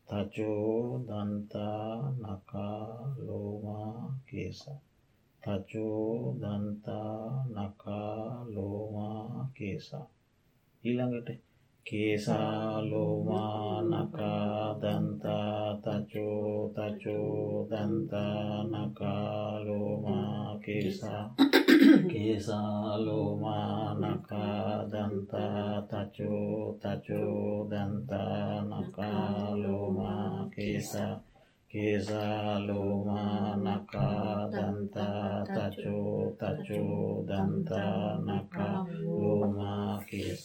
තචෝ 0.07 1.05
දන්තා 1.07 2.13
නකා 2.23 3.13
ලෝමා 3.25 4.19
කේසා 4.25 4.79
තචෝ 5.43 6.35
දන්තා 6.41 7.45
නකා 7.55 8.45
ලෝමා 8.53 9.49
කේසා 9.53 10.07
ඊළඟට 10.83 11.29
කේසා 11.85 12.81
ලෝමා 12.81 13.81
නකා 13.83 14.75
දන්තා 14.81 15.77
තචෝ 15.83 16.73
තචෝ 16.75 17.67
දන්තා 17.71 18.63
නකා 18.63 19.65
ලෝමා 19.65 20.59
කේසා 20.65 21.23
කේසා 22.11 23.05
ලෝමා 23.05 23.95
නකා 23.95 24.85
දන්තා 24.91 25.81
තචෝ 25.89 26.77
තචෝ 26.81 27.67
දන්තා 27.71 28.61
නකා 28.63 29.57
ලෝමා 29.57 30.49
කේසා 30.55 31.13
කේසාලෝමා 31.71 33.55
නකා 33.57 34.49
දන්තා 34.53 35.45
තචෝ 35.47 36.35
තචෝ 36.39 37.23
දන්තා 37.27 38.03
නකා 38.19 38.77
ලෝමා 39.01 39.91
කේස 40.07 40.43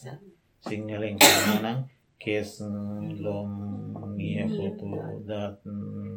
සිංහලෙන් 0.67 1.17
කරනනම් 1.19 1.79
කෙස් 2.21 2.53
ලොම් 3.19 3.51
නියපොතු 4.17 4.91
දත් 5.23 5.63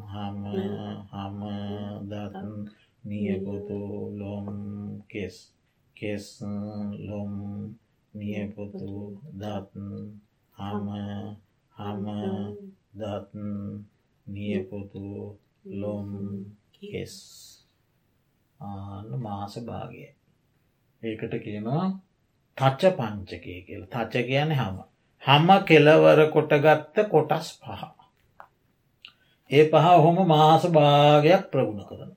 හම 0.05 0.43
හම 1.11 1.41
දත් 2.05 2.35
නියපොතු 3.03 3.79
ලොම් 4.13 4.47
කෙස් 5.09 5.35
කෙස් 5.95 6.27
ලොම් 6.99 7.33
නියපොතු 8.13 8.91
දත් 9.33 9.71
හම 10.57 10.87
හම 11.75 12.05
දත්න් 12.93 13.47
නියපොතු 14.27 15.03
ලොම් 15.74 16.10
කෙස් 16.74 17.15
ආන්න 18.60 19.10
මාස 19.19 19.53
භාගය. 19.62 20.05
ඒකට 21.01 21.34
කියනවා 21.43 21.86
තච්ච 22.57 22.81
පංචකය 22.98 23.55
කියල. 23.65 23.84
තච්ච 23.86 24.15
කියන 24.29 24.51
හම. 24.51 24.77
හම 25.24 25.50
කෙලවර 25.67 26.19
කොටගත්ත 26.31 26.96
කොටස් 27.10 27.50
පහ. 27.62 27.84
ඒ 29.50 29.65
පහ 29.72 29.86
හොම 30.03 30.17
මාස 30.27 30.63
භාගයක් 30.69 31.43
ප්‍රගුණ 31.51 31.88
කරන 31.89 32.12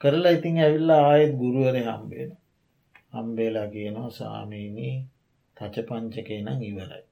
කරලා 0.00 0.32
ඉතින් 0.32 0.56
ඇවිල්ලා 0.58 1.02
ආයෙත් 1.04 1.32
ගුරුවර 1.40 1.76
හම්බේන 1.78 2.30
හම්බේලා 3.12 3.68
කියනවා 3.68 4.10
සාමීනී 4.10 4.94
තච 5.56 5.74
පංචකේ 5.88 6.40
නම් 6.42 6.60
ඉවරයි. 6.62 7.04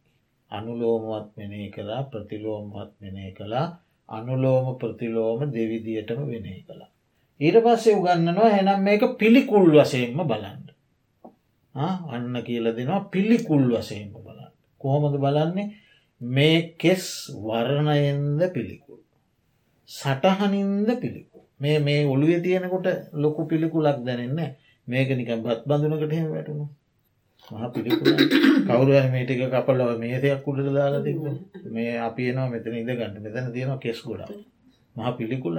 අනුලෝමවත් 0.51 1.29
මෙනේ 1.37 1.69
කලා 1.71 2.03
ප්‍රතිලෝමවත් 2.03 2.91
මෙනේ 3.01 3.31
කලා 3.33 3.67
අනුලෝම 4.09 4.67
ප්‍රතිලෝම 4.79 5.41
දෙවිදියටම 5.53 6.21
වෙනේ 6.27 6.61
කළා. 6.63 6.91
ඊට 7.41 7.57
පස්සේ 7.65 7.97
උගන්නනවා 7.97 8.51
එනම් 8.53 8.81
මේක 8.81 9.03
පිළිකුල් 9.19 9.67
වසයෙන්ම 9.73 10.21
බලන්ඩ. 10.25 10.69
අන්න 11.75 12.37
කියල 12.43 12.67
දෙනවා 12.73 13.09
පිළිකුල් 13.13 13.65
වසයෙන්ම 13.73 14.13
බලන්න. 14.17 14.53
කොහොමද 14.81 15.17
බලන්නේ 15.17 15.73
මේ 16.21 16.59
කෙස් 16.79 17.05
වරණයෙන්ද 17.41 18.41
පිළිකුල්. 18.55 19.01
සටහනින්ද 19.89 20.89
පිළිකුල්. 20.97 21.43
මේ 21.61 21.79
මේ 21.79 22.01
ඔළුවේ 22.07 22.41
තියෙනකොට 22.41 22.87
ලොකු 23.15 23.41
පිළිකුලක් 23.47 23.99
දැනන්න 24.07 24.41
මේක 24.89 25.09
නිකම් 25.11 25.41
බත් 25.43 25.61
බඳුනකට 25.67 26.13
හෙම 26.13 26.29
වැටුණු 26.31 26.67
මහ 27.51 27.65
පිළිකුල 27.73 28.13
කවුරුව 28.67 29.07
මේටික 29.11 29.43
කපල්ලව 29.47 29.91
මේ 29.99 30.21
දෙයක් 30.21 30.47
උඩට 30.47 30.71
දාලා 30.73 31.03
තිබ 31.03 31.19
මේ 31.71 31.99
අපි 32.01 32.23
එනවා 32.31 32.49
මෙතන 32.49 32.75
ඉදගන්න 32.75 33.19
මෙතන 33.21 33.53
තියෙනවා 33.53 33.79
කෙස් 33.79 33.99
ගොඩා 34.03 34.31
මහ 34.97 35.09
පිළිකුල 35.19 35.57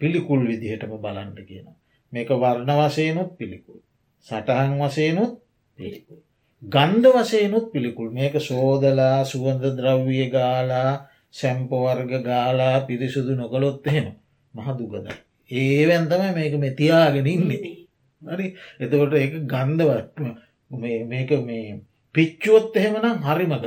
පිළිකුල් 0.00 0.40
විදිහටම 0.44 0.92
බලන්ට 0.98 1.40
කියන 1.44 1.68
මේක 2.12 2.28
වර්ණ 2.34 2.70
වසයනුත් 2.80 3.30
පිළිකුල්. 3.36 3.78
සටහන් 4.26 4.72
වසයනුත් 4.80 5.32
පිළිකුල්. 5.78 6.20
ගන්ධ 6.62 7.08
වසයනුත් 7.16 7.66
පිළිකුල්. 7.72 8.08
මේක 8.10 8.34
සෝදලා 8.40 9.24
සුවන්ද 9.24 9.64
ද්‍රව්විය 9.76 10.24
ගාලා 10.28 10.92
සැම්පවර්ග 11.30 12.12
ගාලා 12.22 12.76
පිරිසුදු 12.82 13.32
නොකළොත් 13.34 13.86
එහෙම 13.86 14.08
මහ 14.54 14.68
දුගදයි 14.74 15.12
ඒවැන්තම 15.50 16.22
මේක 16.32 16.54
මෙතියාගෙන 16.56 17.26
ඉන්නේ. 17.28 17.76
හරි? 18.22 18.46
එතකොට 18.80 19.12
ඒ 19.14 19.28
ගන්ධවත් 19.46 20.16
මේක 20.70 21.30
මේ 21.42 21.80
පිච්චුවොත් 22.14 22.76
එහෙමනම් 22.76 23.18
හරිමගත 23.22 23.66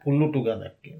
පුල්ලුටු 0.00 0.40
ගදක්කින් 0.42 0.98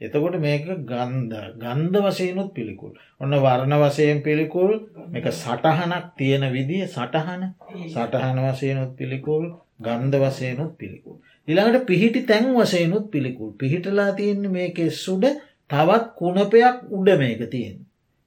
එතකොට 0.00 0.36
මේක 0.38 0.66
ගන්ධ 0.86 1.36
ගන්ධ 1.56 1.98
වසයනුත් 2.06 2.50
පිළිකුල්. 2.52 2.92
ඔන්න 3.20 3.32
වර්ණ 3.36 3.74
වසයෙන් 3.76 4.22
පිළිකුල්. 4.22 4.70
එක 5.12 5.26
සටහනක් 5.32 6.04
තියෙන 6.16 6.44
විදිහ 6.48 6.86
සටහන. 6.86 7.42
සටහන 7.86 8.38
වසයනුත් 8.44 8.92
පිළිකුල් 8.94 9.44
ගන්ධ 9.80 10.18
වසයනුත් 10.18 10.72
පිළිකුල්. 10.76 11.16
ඉළඟට 11.48 11.86
පිහිටි 11.86 12.22
තැන් 12.24 12.54
වසයනුත් 12.54 13.10
පිළිකුල්. 13.10 13.50
පිහිටලා 13.54 14.12
තියෙන්නේ 14.12 14.50
මේක 14.50 14.78
සුඩ 14.94 15.24
තවත් 15.70 16.04
කුණපයක් 16.14 16.76
උඩ 16.90 17.08
මේක 17.16 17.42
තියෙන්. 17.48 17.76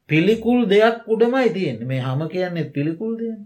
පිළිකුල් 0.09 0.67
දෙයක් 0.67 1.07
උඩමයි 1.07 1.49
තියෙන් 1.51 1.87
මේ 1.87 2.01
හම 2.01 2.21
කියන්නේ 2.27 2.69
පිළිකුල් 2.69 3.15
දෙයන්න. 3.17 3.39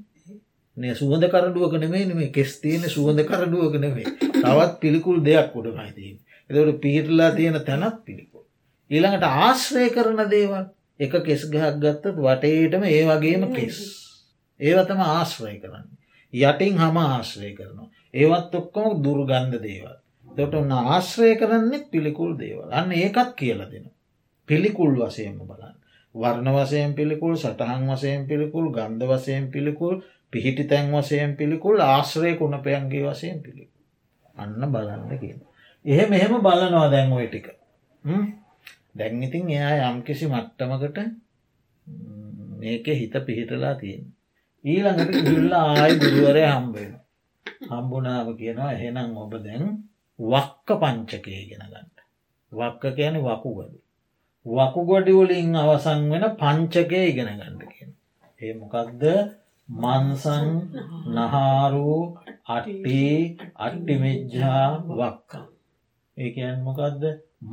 නේ 0.77 0.94
සුවඳ 0.94 1.27
කරඩුවක 1.27 1.75
නෙමේ 1.77 2.05
මේ 2.12 2.29
කෙස් 2.29 2.60
තියෙන 2.60 2.89
සුවඳ 2.89 3.24
කරඩුවක 3.24 3.75
නෙමේ 3.77 4.05
තවත් 4.36 4.79
පිළිකුල් 4.79 5.20
දෙයක් 5.22 5.53
උඩමයි 5.53 5.91
තියෙන්. 5.94 6.17
එතට 6.50 6.82
පිහිටලා 6.82 7.32
තියෙන 7.32 7.60
තැනත් 7.62 8.00
පිළිකුල්. 8.03 8.44
ඊළඟට 8.91 9.25
ආශ්‍රය 9.25 9.89
කරන 9.89 10.24
දේවල් 10.29 10.65
එක 11.00 11.13
කෙස් 11.24 11.46
ගහක් 11.48 11.75
ගත්තත් 11.77 12.15
වටේටම 12.17 12.84
ඒ 12.86 13.03
වගේම 13.05 13.46
කෙස්. 13.53 13.77
ඒවතම 14.60 15.01
ආශ්‍රය 15.01 15.55
කරන්න. 15.58 15.88
යටින් 16.34 16.77
හම 16.77 16.98
ආශ්‍රය 17.00 17.53
කරනවා. 17.53 17.89
ඒවත් 18.13 18.55
ඔක්කොම 18.55 19.01
දුර්ගන්ධ 19.01 19.58
දේවල්. 19.62 19.96
දොට 20.27 20.55
ඔන්න 20.55 20.72
ආශ්‍රය 20.74 21.32
කරන්නෙත් 21.36 21.89
පිළිකුල් 21.91 22.38
දේවල් 22.38 22.70
අන්න 22.72 22.91
ඒකත් 22.94 23.34
කියල 23.36 23.63
දෙන. 23.65 23.89
පිළිකුල් 24.50 24.94
වසයෙන්ම 24.98 25.39
බලන්න. 25.41 25.75
වර්ණ 26.15 26.50
වසයෙන් 26.53 26.94
පිළිකුල් 26.94 27.36
සටහන් 27.36 27.88
වසයෙන් 27.89 28.27
පිළිකුල් 28.27 28.67
ගන්ධ 28.72 29.08
වසයෙන් 29.10 29.48
පිළිකුල් 29.51 29.96
පිහිටි 30.34 30.63
තැන් 30.63 30.91
වසයෙන් 30.91 31.36
පිළිකුල් 31.36 31.77
ආශ්‍රය 31.82 32.32
කුණපයන්ගේ 32.36 33.03
වසයෙන් 33.05 33.39
පිළිකුල්. 33.39 33.82
අන්න 34.36 34.62
බලන්න 34.67 35.20
කියන. 35.20 35.39
එහෙම 35.86 36.10
එහෙම 36.13 36.34
බලනවා 36.39 36.88
දැන් 36.91 37.13
ඔය 37.13 37.27
ටික 37.27 37.48
දැන්ඉතින් 38.98 39.50
එයා 39.50 39.88
යම්කිසි 39.88 40.25
මට්ටමකට 40.27 41.00
මේක 42.60 42.86
හිත 42.94 43.15
පිහිටලා 43.25 43.75
තියෙන. 43.75 44.03
ඊළඟට 44.63 45.15
ගිල්ලා 45.27 45.65
ආයි 45.72 45.96
ගුරුවරය 45.96 46.44
හම්බෙන. 46.48 46.91
හම්බුනාව 47.70 48.27
කියනවා 48.39 48.72
එහෙනම් 48.74 49.17
ඔබ 49.17 49.34
දැන් 49.39 49.65
වක්ක 50.20 50.70
පංචකය 50.82 51.34
ගෙන 51.50 51.63
ගන්නට. 51.63 51.98
වක්ක 52.51 52.84
කියන 52.98 53.15
වකුගඩු. 53.22 53.77
වකුගොඩිවලින් 54.46 55.55
අවසං 55.55 56.01
වෙන 56.12 56.25
පංචකය 56.36 57.00
ඉගෙන 57.03 57.29
ගණඩ 57.32 57.62
කියෙන්. 57.70 57.91
ඒ 58.41 58.53
මොකක්ද 58.53 59.03
මන්සන් 59.70 60.48
නහාරු 61.08 61.94
අට්ටි 62.48 63.02
අට්ටිමෙජ්ජා 63.58 64.68
වක්කා. 64.90 65.48
ඒකයන් 66.18 66.58
මොකක්ද 66.64 67.02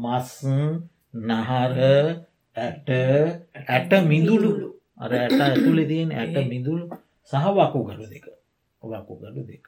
මස් 0.02 0.31
නහර 1.21 1.78
ඇට 2.57 2.88
ඇට 3.69 3.92
මිදුලු 4.04 4.52
අර 4.97 5.11
ඇට 5.12 5.40
ඇතුළෙ 5.40 5.85
තියෙන 5.85 6.11
ඇට 6.12 6.37
මිදුළු 6.49 6.85
සහ 7.31 7.47
වකුගඩු 7.57 8.04
දෙක 8.07 8.26
වකුගඩු 8.83 9.40
දෙක. 9.42 9.66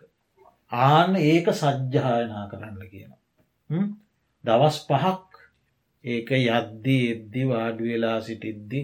ආන 0.72 1.10
ඒක 1.18 1.46
සජ්්‍යායනා 1.52 2.44
කරන්න 2.50 2.82
කියන. 2.92 3.12
දවස් 4.44 4.76
පහක් 4.88 5.30
ඒක 6.04 6.28
යද්දී 6.30 7.04
එද්දි 7.12 7.42
වාඩුවෙලා 7.50 8.18
සිටිද්දි 8.20 8.80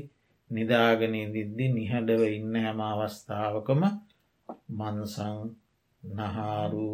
නිදාගෙන 0.51 1.15
දිද්දි 1.35 1.65
නිහඬව 1.71 2.23
ඉන්න 2.29 2.55
හැම 2.57 2.81
අවස්ථාවකම 2.83 3.83
මන්සං 4.71 5.37
නහාරු 6.03 6.91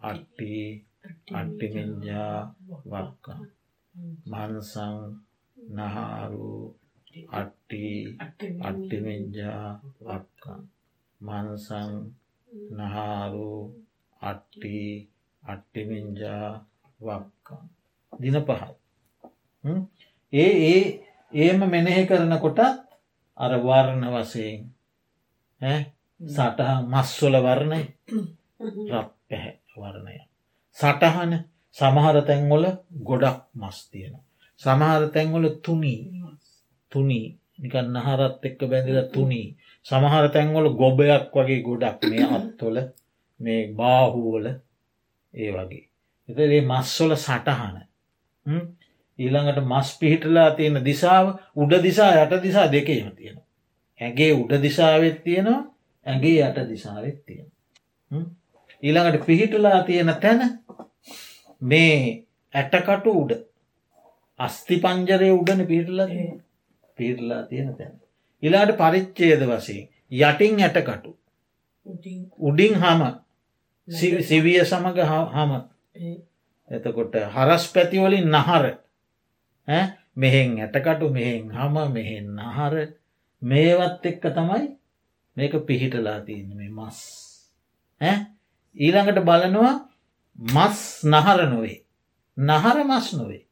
අට්ටි 0.00 0.54
අට්ටිමින්ජා 1.30 2.36
වක්කා. 2.84 3.42
මන්සං 4.26 4.96
නහාරු 5.56 6.50
අට්ටි 7.32 7.84
අට්ටිමින්ජා 8.60 9.66
වක්කා. 10.00 10.60
මන්සං 11.20 11.92
නහාරු 12.72 13.50
අට්ටි 14.20 14.76
අට්ටිමින්ජා 15.42 16.48
වක්කා. 17.00 17.62
දින 18.12 18.36
පහත් 18.40 18.74
ඒ 20.32 20.52
ඒ 20.64 20.82
ඒම 21.32 21.60
මෙනෙහි 21.66 22.06
කරනකොටත් 22.06 22.60
අර 23.40 23.52
වර්ණ 23.58 24.04
වසයෙන් 24.12 24.60
සටහ 26.20 26.70
මස්වල 26.86 27.36
වර්ණය. 27.38 27.82
රත් 28.90 29.10
පැහැ 29.28 29.52
වර්ණය. 29.76 30.16
සටහන 30.76 31.32
සමහර 31.76 32.16
තැන්වල 32.22 32.64
ගොඩක් 33.02 33.38
මස් 33.54 33.78
තියෙන. 33.90 34.14
සමහර 34.60 35.02
තැන්වල 35.10 35.46
තුනී. 35.64 36.00
තුනී. 36.92 37.26
නිකන් 37.58 37.86
නහරත් 37.94 38.44
එක්ක 38.44 38.60
බැඳල 38.66 38.98
තුනී. 39.14 39.46
සමහර 39.86 40.26
තැන්වල 40.28 40.66
ගොබයක් 40.74 41.32
වගේ 41.34 41.62
ගොඩක්. 41.62 42.00
මේ 42.04 42.26
අත්වල 42.30 42.76
මේ 43.40 43.62
බාහුවල 43.74 44.46
ඒ 45.34 45.50
වගේ. 45.52 45.84
එතේ 46.28 46.60
මස්වල 46.62 47.12
සටහන 47.16 47.76
ඊළඟට 49.20 49.60
මස් 49.62 49.88
පිහිටලා 49.98 50.48
තියෙන 50.52 50.80
දිසාාව 50.84 51.28
උඩ 51.56 51.72
දිසා 51.82 52.12
යට 52.16 52.42
දිසා 52.42 52.66
දෙකේම 52.68 53.10
තියෙන. 53.12 53.38
ඇගේ 54.00 54.32
උඩ 54.34 54.52
දිසාවෙත් 54.62 55.22
තියෙනවා 55.24 55.60
ඇගේ 56.06 56.38
යට 56.40 56.58
දිසාවෙත් 56.68 57.18
තියෙන. 57.26 57.48
ඊළඟට 58.82 59.26
පිහිටලා 59.26 59.82
තියෙන 59.84 60.14
තැන 60.16 60.40
මේ 61.62 61.96
ඇටකටු 62.54 63.16
උඩ 63.20 63.32
අස්ති 64.40 64.76
පංජරය 64.78 65.30
උඩන 65.32 65.66
පිහිටලා 65.66 66.08
පිහිටලා 66.98 67.42
තියෙන 67.44 67.74
තැන. 67.74 67.94
ඉලාට 68.42 68.76
පරිච්චේද 68.76 69.42
වසේ 69.46 69.82
යටින් 70.20 70.60
ඇටකටු 70.60 71.16
උඩින් 72.40 72.74
හම 72.76 73.02
සිවිය 74.22 74.60
සමඟ 74.62 75.00
හම 75.30 75.52
එතකොට 76.70 77.14
හරස් 77.28 77.64
පැතිවලින් 77.72 78.30
නහර 78.30 78.64
මෙහෙන් 80.16 80.58
ඇටකටු 80.60 81.10
මෙහෙන් 81.10 81.50
හම 81.50 81.76
මෙහෙන් 81.92 82.26
නහර. 82.36 82.74
මේවත් 83.42 84.06
එක්ක 84.06 84.24
තමයි 84.36 84.64
මේක 85.36 85.54
පිහිටලා 85.66 86.20
තියන්න 86.26 86.56
මේ 86.56 86.70
මස්. 86.70 86.98
ඊළඟට 88.76 89.22
බලනවා 89.24 89.74
මස් 90.38 91.04
නහර 91.04 91.40
නොවේ. 91.52 91.78
නහර 92.36 92.78
මස් 92.84 93.12
නොවේ. 93.18 93.44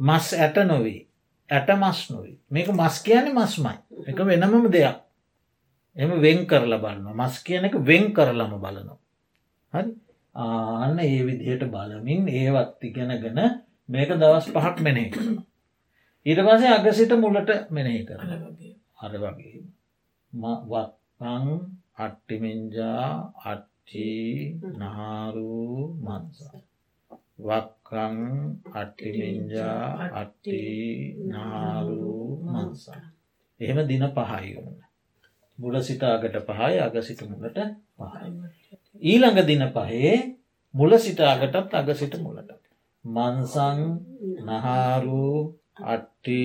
මස් 0.00 0.26
ඇට 0.34 0.56
නොවේ. 0.66 1.06
ඇට 1.50 1.70
මස් 1.76 2.00
නොවේ. 2.10 2.36
මේක 2.50 2.68
මස් 2.70 3.02
කියන 3.02 3.32
මස්මයි. 3.34 3.76
එක 4.06 4.18
වෙනමම 4.20 4.70
දෙයක්. 4.70 4.98
එම 5.96 6.10
වෙන් 6.20 6.46
කරලා 6.46 6.82
බලන්න 6.84 7.14
මස් 7.14 7.42
කියන 7.44 7.64
එක 7.64 7.76
වෙන් 7.88 8.12
කරලම 8.12 8.52
බලනවා. 8.56 8.98
හරි? 9.72 9.92
ආන්න 10.34 10.98
ඒ 10.98 11.22
විදිහට 11.26 11.64
බලමින් 11.72 12.28
ඒවත් 12.30 12.84
ඉගෙනගෙන 12.84 13.40
මේක 13.88 14.10
දවස් 14.20 14.46
පහක් 14.54 14.76
මෙනේ 14.80 15.10
කරන 15.10 15.36
ඊට 16.26 16.40
පසේ 16.40 16.70
අගසිට 16.70 17.12
මුලට 17.16 17.50
මෙනෙහි 17.70 18.02
කරන 18.04 18.30
අර 18.98 19.12
වගේ. 19.16 19.60
වත්පං 20.32 21.46
අට්ටිමින්ජා 21.96 23.06
අට් 23.44 23.72
චී 23.84 24.56
නහාරු 24.72 25.56
මන්ස 26.00 26.38
වක්කං 27.38 28.16
අට්ටිමින්ජා 28.72 29.80
අට්ටි 30.12 30.60
නාරු 31.26 32.14
මන්සා 32.46 33.02
එහෙම 33.60 33.78
දින 33.86 34.04
පහයි 34.10 34.52
වන්න 34.56 34.78
බුල 35.58 35.76
සිතාගට 35.80 36.36
පහයි 36.48 36.78
අග 36.78 36.96
සිට 37.00 37.20
මුලට 37.24 37.58
පහයි. 37.98 38.30
ඊළඟ 39.02 39.40
දින 39.42 39.64
පහේ 39.70 40.14
මුල 40.74 40.92
සිතාගටත් 40.98 41.74
අග 41.74 41.88
සිට 41.94 42.14
මුලට. 42.18 42.50
මන්සං 43.04 43.78
නහාරු 44.40 45.28
අට්ටි 45.76 46.42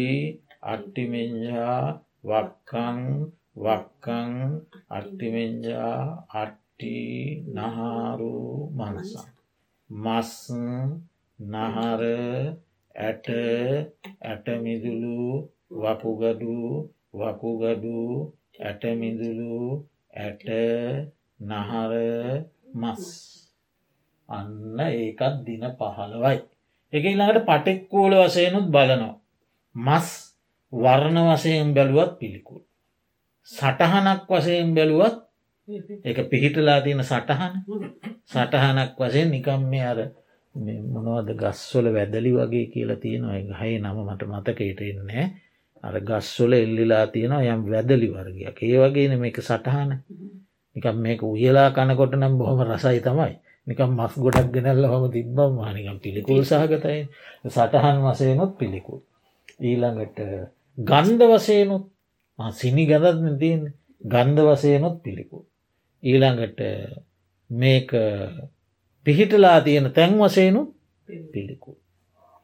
අට්ටිමින්ජා 0.63 1.81
වක්කං 2.23 3.01
වක්කං 3.57 4.31
අට්ටිමින්ජා 4.89 5.99
අට්ටි 6.33 6.65
ටි 6.79 6.97
නහාරු 7.49 8.33
මනසා. 8.69 9.29
මස් 9.89 10.31
නහර 11.39 12.01
ඇට 12.95 13.27
ඇටමිදුලු 14.23 15.17
වකුගඩු 15.73 16.57
වකුගඩු 17.13 17.97
ඇටමිදුලු 18.59 19.57
ඇට 20.15 20.45
නහර 21.39 21.93
මස් 22.75 23.03
අන්න 24.29 24.77
ඒකත් 24.87 25.35
දින 25.45 25.63
පහළවයි. 25.79 26.37
එක 26.93 27.03
ළඟට 27.09 27.47
පටෙක්කෝල 27.49 28.13
වසයනුත් 28.21 28.67
බලනවා. 28.69 29.16
මස් 29.77 30.07
වර්ණ 30.73 31.17
වසයෙන් 31.27 31.73
බැලුවත් 31.73 32.11
පිළිකුල්. 32.19 32.61
සටහනක් 33.47 34.29
වශයෙන් 34.29 34.75
බැලුවත් 34.75 35.17
එක 36.03 36.17
පිහිටලා 36.29 36.79
තියෙන 36.81 37.03
සටහන. 37.03 37.53
සටහනක් 38.25 38.91
වශයෙන් 38.99 39.29
නිකම් 39.31 39.61
මේ 39.65 39.85
අර 39.85 39.99
මොනවද 40.93 41.29
ගස්වල 41.35 41.87
වැදලි 41.93 42.31
වගේ 42.33 42.65
කියලා 42.67 42.97
තියෙනවා. 42.97 43.59
හයි 43.59 43.79
නම 43.79 43.97
මට 44.05 44.21
මතකයට 44.25 44.81
එන්නේ 44.83 45.25
අර 45.83 45.95
ගස්වල 46.01 46.53
එල්ලිලා 46.55 47.05
තියෙනවා 47.07 47.43
යම් 47.47 47.61
වැදලි 47.67 48.07
වර්ගයක්. 48.09 48.57
ඒ 48.63 48.77
වගේන 48.79 49.19
මේක 49.19 49.37
සටහන. 49.39 49.91
නිකම් 50.75 50.97
මේක 50.99 51.21
උයලා 51.25 51.69
කනකොට 51.71 52.13
නම් 52.15 52.33
බොහොම 52.37 52.59
රසයි 52.65 52.99
තමයි. 53.01 53.33
නිකම් 53.67 53.91
මස් 53.93 54.13
ගොඩක් 54.17 54.49
ගෙනල්ල 54.53 54.83
හොම 54.85 55.03
තිබ්බම් 55.11 55.51
මානිකම් 55.55 55.97
පිළිකුල් 55.99 56.43
සහගතයි. 56.43 56.99
සටහන් 57.47 57.97
වසයනොත් 58.03 58.51
පිළිකුල්. 58.55 59.01
ඊළඟට 59.59 60.19
ගන්ධ 60.77 61.23
වසයනුත් 61.25 61.85
සිනි 62.53 62.85
ගඳත් 62.85 63.39
තියෙන් 63.39 63.73
ගන්ධ 64.03 64.41
වසයනොත් 64.43 65.01
පිළිකුල්. 65.03 65.45
ඊළඟට 66.03 66.59
මේක 67.49 67.91
පිහිටලා 69.05 69.61
තියෙන 69.61 69.91
තැන් 69.91 70.13
වසයනු 70.15 70.61
පිළිකුල්. 71.31 71.77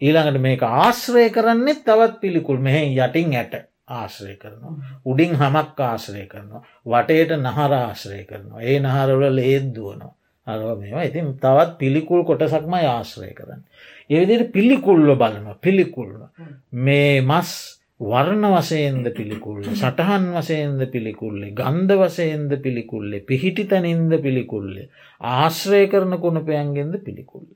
ඊළඟට 0.01 0.41
මේක 0.41 0.61
ආශ්‍රය 0.63 1.29
කරන්නෙත් 1.29 1.85
තවත් 1.85 2.19
පිළිකුල්. 2.19 2.57
මෙහ 2.59 2.81
යටින් 2.81 3.35
ඇට 3.35 3.53
ආශ්‍රය 3.87 4.35
කරනවා. 4.35 4.73
උඩින් 5.05 5.35
හමක් 5.35 5.79
ආශ්‍රය 5.81 6.25
කරනවා. 6.25 6.65
වටේට 6.85 7.37
නහර 7.37 7.73
ආශ්‍රය 7.75 8.25
කරනවා. 8.25 8.61
ඒ 8.61 8.79
නහරවල 8.79 9.35
ලේද්දුවනවා 9.35 10.13
අරව 10.13 10.22
මේවා. 10.47 11.03
ඉතින් 11.03 11.33
තවත් 11.35 11.77
පිළිකුල් 11.77 12.23
කොටසක්ම 12.23 12.73
ආශ්‍රය 12.75 13.33
කරන්න. 13.33 13.61
ඒවිදිට 14.09 14.51
පිළිකුල්ල 14.51 15.15
බලනවා. 15.15 15.55
පිළිකුල්ල 15.57 16.13
මේ 16.79 17.21
මස් 17.21 17.51
වර්ණ 18.01 18.45
වසයෙන්ද 18.51 19.07
පිළිකුල්ල 19.11 19.63
සටහන් 19.73 20.25
වසයෙන්ද 20.35 20.81
පිළිකුල්ලේ 20.87 21.51
ගන්ධ 21.53 21.95
වසයෙන්ද 22.01 22.51
පිළිකුල්ලේ 22.59 23.21
පිහිටි 23.21 23.65
තැනින්ද 23.65 24.13
පිළිකුල්ලේ 24.19 24.89
ආශ්‍රය 25.21 25.87
කරන 25.87 26.19
කුණපයන්ගෙන්ද 26.19 26.95
පිළිකුල්ල 26.99 27.49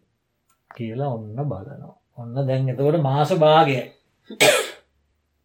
කියලා 0.71 1.13
ඔන්න 1.13 1.35
බලනවා. 1.35 1.95
ඔන්න 2.17 2.35
දැන් 2.47 2.69
එතකොට 2.69 3.01
මාස 3.01 3.31
භාගය 3.35 3.77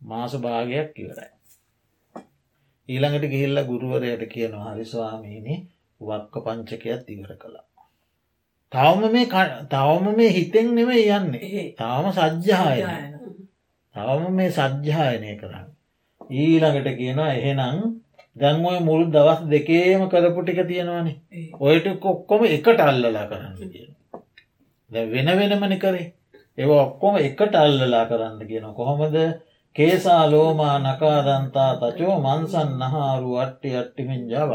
මාස 0.01 0.33
භාගයක් 0.39 0.99
ඉවරයි. 0.99 1.31
ඊළඟට 2.89 3.27
ගිහිල්ල 3.27 3.65
ගුරුවරයට 3.65 4.23
කියනවා 4.29 4.75
හරි 4.75 4.85
ස්වාමීනි 4.85 5.55
වක්ක 6.03 6.35
පංචකයක් 6.45 6.85
ඉවර 7.09 7.33
කළා. 7.37 7.67
තවම 8.73 9.03
මේ 9.13 9.27
තවම 9.69 10.07
මේ 10.17 10.31
හිතෙන් 10.31 10.75
නෙම 10.75 10.91
යන්නේ. 10.91 11.75
තාම 11.75 12.07
සජ්්‍යායන 12.13 13.13
තවම 13.95 14.25
මේ 14.33 14.51
සජ්්‍යායනය 14.51 15.35
කරන්න. 15.37 15.67
ඊළඟට 16.37 16.89
කියනවා 16.99 17.33
එහෙනම් 17.35 17.79
දැන්ඔය 18.37 18.79
මුල් 18.81 19.05
දවස් 19.09 19.41
දෙකේම 19.47 20.09
කරපු 20.09 20.41
ටික 20.43 20.61
තියෙනවානේ. 20.67 21.17
ඔයට 21.61 21.87
කොක්කොම 22.01 22.45
එකට 22.49 22.81
අල්ලලා 22.83 23.27
කරන්න 23.27 23.55
කියන. 23.71 23.91
වෙන 24.91 25.29
වෙනමනි 25.39 25.79
කරේ 25.79 26.09
ඒ 26.59 26.69
ඔක්කොම 26.77 27.15
එකට 27.19 27.55
අල්ලලා 27.57 28.05
කරන්න 28.07 28.41
කියන 28.47 28.67
කොහොමද? 28.75 29.17
කේසා 29.77 30.25
ලෝමා 30.31 30.77
නකාදන්තා 30.81 31.71
තචෝ 31.77 32.17
මන්සන් 32.21 32.71
නහාරු 32.81 33.31
අට්ටි 33.37 33.77
අට්ටිමින්ජා 33.77 34.47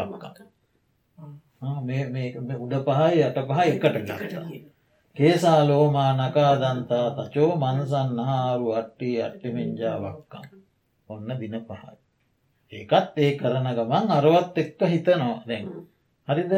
වක්කා. 1.18 2.58
උඩ 2.58 2.76
පහයි 2.88 3.22
යට 3.22 3.40
පහ 3.44 3.60
එකට 3.66 3.98
ගත්තා. 4.00 4.46
කේසා 5.18 5.62
ලෝමා 5.68 6.12
නකාදන්තා 6.20 7.08
තචෝ 7.18 7.52
මන්සන් 7.56 8.20
හාරු 8.22 8.68
අට්ටි 8.72 9.10
අට්ටිමින්ජාවක්කම්. 9.22 10.44
ඔන්න 11.10 11.30
දින 11.40 11.56
පහයි. 11.62 11.96
ඒකත් 12.74 13.18
ඒ 13.18 13.32
කරන 13.38 13.70
ගමන් 13.74 14.12
අරවත් 14.12 14.58
එක්ක 14.58 14.80
හිතනවා 14.86 15.40
දැන්. 15.48 15.66
හරිද 16.28 16.54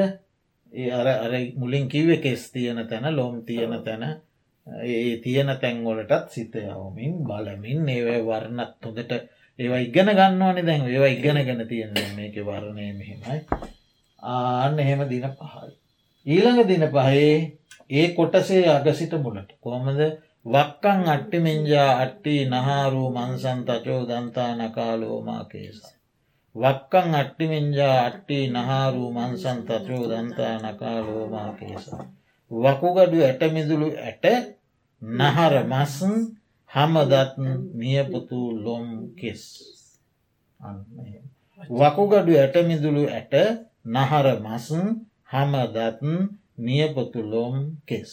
ඒ 0.74 0.92
අර 0.92 1.08
අර 1.08 1.34
මුලින් 1.56 1.86
කිව්ව 1.88 2.22
කෙස් 2.22 2.52
තියෙන 2.52 2.88
තැන 2.88 3.16
ලොම් 3.16 3.36
තියෙන 3.44 3.74
තැන 3.84 4.04
ඒ 4.68 5.18
තියෙන 5.18 5.50
තැන්වලටත් 5.58 6.30
සිතයවමින් 6.30 7.14
බලමින් 7.24 7.90
ඒවයි 7.90 8.22
වර්ණත් 8.26 8.86
හොඳට 8.86 9.12
ඒවා 9.60 9.80
ඉගෙන 9.80 10.10
ගන්නවනි 10.12 10.62
දැන් 10.66 10.88
ඒවා 10.88 11.10
ඉගෙන 11.10 11.40
ගැන 11.46 11.68
තියෙන 11.68 11.94
මේක 12.16 12.36
වර්ණය 12.44 12.86
මෙහෙමයි 12.94 13.40
ආන්න 14.24 14.80
එහෙම 14.80 15.02
දින 15.08 15.28
පහයි. 15.32 15.70
ඊළඟ 16.26 16.64
දින 16.68 16.86
පහේ 16.88 17.30
ඒ 17.90 18.08
කොටසේ 18.14 18.66
අගසිට 18.70 19.14
මුලට 19.18 19.50
කොමද 19.60 20.00
වක්කං 20.46 21.00
අට්ටි 21.08 21.38
මෙංජා 21.40 21.92
අට්ටි 22.00 22.36
නහාරූ 22.46 23.10
මන්සන් 23.12 23.60
තචෝ 23.66 24.02
දන්තා 24.06 24.52
නකාලෝමා 24.56 25.44
කේසා. 25.46 26.00
වක්කං 26.56 27.16
අට්ටිමින්ජා 27.16 27.98
අට්ටි 28.06 28.38
නහාරූ 28.50 29.10
මන්සන් 29.12 29.60
තචෝ 29.64 30.04
දන්තා 30.08 30.56
නකාලෝමා 30.64 31.52
කේසා. 31.54 32.04
වකුගඩු 32.52 33.18
ඇටමිදුළු 33.24 33.90
ඇට 34.00 34.26
නහර 35.02 35.54
මසන් 35.64 36.16
හමදත් 36.70 37.34
නියපුතු 37.74 38.40
ලොම් 38.58 38.88
කෙස්. 39.16 39.44
වකුගඩු 41.72 42.32
ඇටමිදුළු 42.36 43.04
ඇට 43.10 43.34
නහර 43.90 44.28
මසන් 44.40 44.86
හමදත් 45.28 46.02
නියපොතුලොම් 46.60 47.56
කෙස්. 47.86 48.12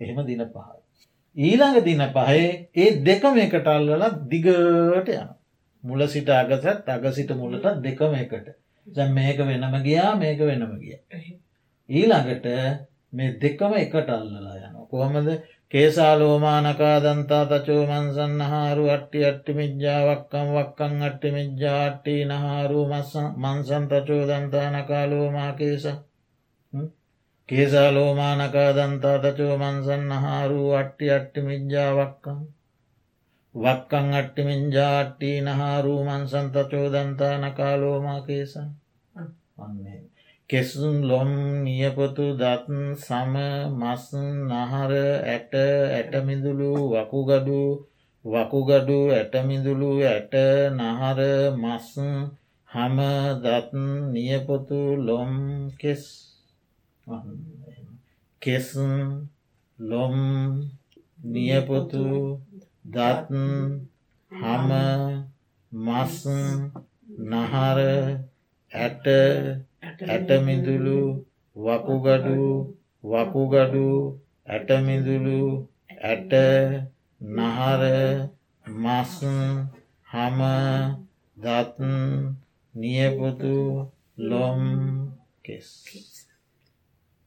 එහෙම 0.00 0.18
දින 0.26 0.44
පහයි. 0.46 0.78
ඊළඟ 1.36 1.80
දින 1.84 2.02
පහේ 2.10 2.46
ඒ 2.74 2.90
දෙකම 3.00 3.36
එකට 3.38 3.68
අල්ලල 3.68 4.04
දිගට 4.26 5.08
යන. 5.10 5.28
මුල 5.84 6.06
සිට 6.06 6.28
අගසත් 6.30 6.88
අග 6.88 7.04
සිට 7.12 7.30
මුලට 7.32 7.66
දෙකම 7.80 8.14
එකට. 8.14 8.48
දැ 8.86 9.08
මේක 9.10 9.38
වෙනම 9.40 9.76
ගියා 9.82 10.14
මේක 10.16 10.40
වෙනම 10.40 10.72
ගිය. 10.78 10.96
ඊළඟට 11.88 12.46
මේ 13.12 13.36
දෙකම 13.38 13.72
එකට 13.76 14.10
අල්ලලා 14.10 14.56
යන. 14.58 14.74
කොහමද 14.86 15.28
කේසාලෝමානකාදන්තා 15.72 17.44
තචෝ 17.46 17.82
මන්සන්න 17.86 18.40
හාරු 18.46 18.84
අට්ටි 18.88 19.24
අට්ටි 19.24 19.52
මිජ්ජාවක්කම් 19.54 20.48
වක්කං 20.54 21.02
අට්ටි 21.02 21.30
මිජ්ජාට්ටි 21.30 22.14
නහාරු 22.26 22.82
මන්සන් 22.88 23.88
තචෝ 23.88 24.22
දන්තානකාලෝමා 24.26 25.52
කේස. 25.54 25.88
කේසාලෝමානකාදන්තා 27.48 29.18
තචෝ 29.24 29.54
මන්සන්න 29.58 30.12
හාරු 30.20 30.62
අට්ටි 30.74 31.10
අට්ටි 31.10 31.40
මිජ්ජාවක්කම් 31.42 32.40
වක්කං 33.54 34.08
අට්ටි 34.14 34.42
මින්ජාට්ටි 34.44 35.30
නහාරු 35.42 35.94
මන්සන් 36.04 36.48
තචෝ 36.50 36.86
දන්තානකාලෝමා 36.90 38.20
කේසන් 38.22 38.68
වන්නේ 39.58 40.00
කෙසුන් 40.50 41.04
ලොම් 41.04 41.30
නියපොතු 41.64 42.26
දත් 42.40 42.66
සම 42.96 43.34
මස් 43.80 44.04
නහර 44.48 44.92
ඇට 45.24 45.52
ඇටමිදුළු 45.92 46.72
වකුගඩු 46.92 47.60
වකුගඩු 48.24 48.98
ඇටමිදුළු 49.10 49.90
ඇට 50.04 50.32
නහර 50.78 51.20
මස් 51.54 51.88
හම 52.68 52.98
දත් 53.44 53.70
නියපොතු 54.14 54.80
ලොම් 54.98 55.32
කෙස් 55.80 56.04
කෙසුන් 58.42 58.94
ලොම් 59.78 60.16
නියපොතු 61.26 62.04
දත් 62.86 63.28
හම 64.32 64.70
මස් 65.72 66.14
නහර 67.30 67.78
ඇට 68.72 69.06
ඇටමිදුළු 70.04 71.00
වකුගඩු 71.56 72.38
වකුගඩු 73.04 73.88
ඇටමිදුළු 74.48 75.40
ඇට 76.02 76.32
නහර 77.20 77.82
මස් 78.66 79.14
හම 80.08 80.40
දත් 81.36 81.78
නියපොතු 82.74 83.56
ලොම් 84.20 84.62
කෙස්. 85.44 85.68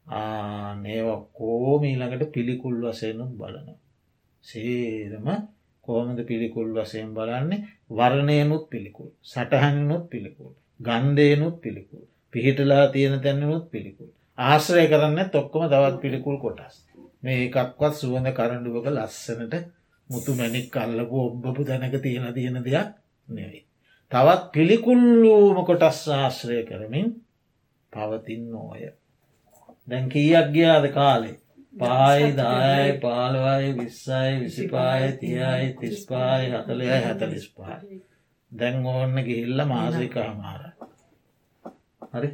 ආනේව 0.06 1.08
කෝම 1.34 1.82
ඊළඟට 1.84 2.32
පිළිකුල් 2.34 2.76
වසයනුත් 2.84 3.32
බලන. 3.40 3.68
සේරම 4.44 5.28
කෝමද 5.84 6.20
පිළිකුල් 6.26 6.68
වසයෙන් 6.76 7.10
බලන්නේ? 7.14 7.66
වර්ණයනුත් 7.90 8.64
පිළිකුල් 8.70 9.10
සටහනුත් 9.24 10.04
පිළිකුල් 10.10 10.52
ගන්දයනුත් 10.80 11.56
පිළිකුල්. 11.62 12.06
පිහිටලා 12.34 12.86
තියෙන 12.88 13.16
තැන්නනුත් 13.20 13.66
පිළිකුල්. 13.72 14.10
ආශ්‍රය 14.38 14.86
කරන්න 14.88 15.30
තොක්කොම 15.30 15.64
තවත් 15.66 16.02
පිළිකුල් 16.02 16.38
කොටස්. 16.38 16.76
මේ 17.24 17.40
එකක්වත් 17.46 17.94
සුවඳ 17.94 18.30
කරඩුවක 18.32 18.88
ලස්සනට 18.90 19.56
මුතු 20.10 20.32
මැනික් 20.36 20.78
අල්ලපු 20.78 21.18
ඔබ්බපු 21.26 21.62
තැනක 21.64 21.96
තියෙන 22.02 22.34
තියෙන 22.34 22.58
දෙයක් 22.66 22.90
නෙවෙයි. 23.30 23.62
තවත් 24.12 24.42
පිළිකුල්ලූම 24.54 25.58
කොටස් 25.66 26.02
ආශ්‍රය 26.12 26.64
කරමින් 26.64 27.08
පවතින් 27.94 28.44
නෝය. 28.52 28.82
දැන් 29.88 30.06
කීයක් 30.10 30.48
ගියාද 30.56 30.86
කාලේ 30.92 31.38
පායි 31.74 32.28
දායයි 32.38 33.00
පාලවයි 33.00 33.70
විස්සයි 33.78 34.32
විසිපාය 34.40 35.12
තියයි 35.14 35.68
තිස්පායි 35.80 36.52
හතලයයි 36.54 37.02
හැතලිස් 37.06 37.48
පායි. 37.58 38.02
දැන් 38.52 38.86
ඕන්න 38.88 39.16
ගිහිල්ල 39.28 39.66
මාසක 39.66 40.18
හමාර 40.26 40.64
හරි 42.14 42.30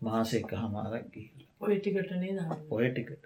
මාසක 0.00 0.52
හමාරක් 0.56 1.06
ගිහිල්ල 1.12 1.46
ඔයටිකටනේ 1.62 2.46
ඔය 2.70 2.86
ටිකට 2.90 3.22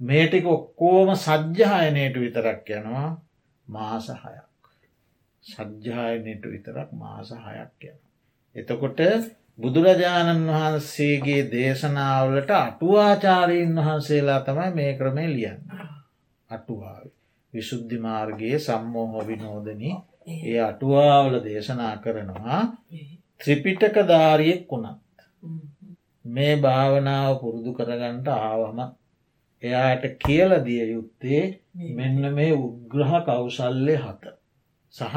මේ 0.00 0.26
ටික 0.26 0.46
ඔක්කෝම 0.48 1.08
සජ්්‍යායනයට 1.18 2.16
විතරක් 2.16 2.70
යනවා 2.72 3.08
මාස 3.66 4.08
හයක් 4.16 4.48
සජ්්‍යායනයට 5.44 6.44
විතරක් 6.44 6.90
මාස 6.94 7.30
හයක් 7.30 7.84
යන. 7.84 7.98
එතකොට 8.56 9.00
බුදුරජාණන් 9.58 10.48
වහන්සේගේ 10.48 11.42
දේශනාවලට 11.50 12.50
අටුවාචාරීන් 12.56 13.72
වහන්සේලා 13.76 14.40
තමයි 14.40 14.70
මේ 14.72 14.92
ක්‍රමය 14.94 15.26
ලියන්න. 15.28 15.62
අටුවාව. 16.50 17.06
විශුද්ධි 17.52 17.98
මාර්ගයේ 17.98 18.58
සම්මෝහ 18.60 19.26
විනෝදනී 19.26 19.96
ඒ 20.28 20.60
අටුවාවල 20.62 21.34
දේශනා 21.42 21.94
කරනවා 21.98 22.60
ත්‍රිපිටක 23.40 23.96
ධාරියෙක් 24.06 24.62
වුණත්. 24.70 24.98
මේ 26.24 26.54
භාවනාව 26.58 27.32
පුරුදු 27.40 27.70
කරගන්නට 27.72 28.28
ආවම 28.30 28.78
එයාට 29.62 30.04
කියල 30.18 30.50
දිය 30.64 30.82
යුත්තේ 30.88 31.42
මෙන්න 31.92 32.22
මේ 32.32 32.52
උග්‍රහ 32.54 33.12
කෞසල්ලය 33.24 33.96
හත. 33.96 34.22
සහ 34.94 35.16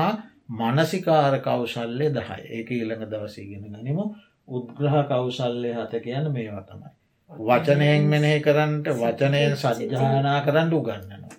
මනසිකාර 0.51 1.33
කෞශල්ලය 1.41 2.07
දහයි 2.11 2.41
ඒක 2.49 2.71
ඊළඟ 2.71 3.05
දවසීගෙන 3.07 3.63
ගනිමු 3.73 4.05
උද්ග්‍රහ 4.47 4.97
කෞශල්ලය 5.07 5.71
හත 5.73 5.93
කියන 5.99 6.25
මේවා 6.29 6.63
තමයි. 6.63 6.89
වචනයෙන් 7.31 8.03
මෙනෙහි 8.05 8.39
කරන්නට 8.41 8.87
වචනයෙන් 8.93 9.55
සජ්‍යානා 9.55 10.39
කරන්න 10.41 10.73
උගන්නනවා. 10.73 11.35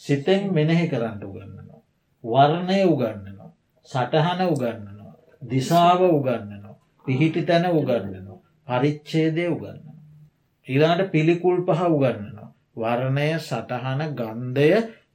සිතෙන් 0.00 0.42
මෙනෙහි 0.52 0.88
කරන්න 0.88 1.22
උගන්නනවා. 1.22 1.80
වර්ණය 2.24 2.78
උගන්නනවා. 2.84 3.50
සටහන 3.88 4.40
උගන්නනවා. 4.44 5.14
දිසාව 5.42 6.00
උගන්නනවා. 6.08 6.65
පිහිටි 7.06 7.42
තැන 7.42 7.66
උගන්නනවා. 7.70 8.40
පරිච්චේදය 8.68 9.48
උගන්නවා. 9.48 9.96
ඊලාට 10.68 11.10
පිළිකුල් 11.10 11.58
පහ 11.62 11.80
උගන්නනවා. 11.88 12.48
වර්ණය 12.76 13.28
සටහන 13.38 14.00
ගන්ධය 14.12 14.70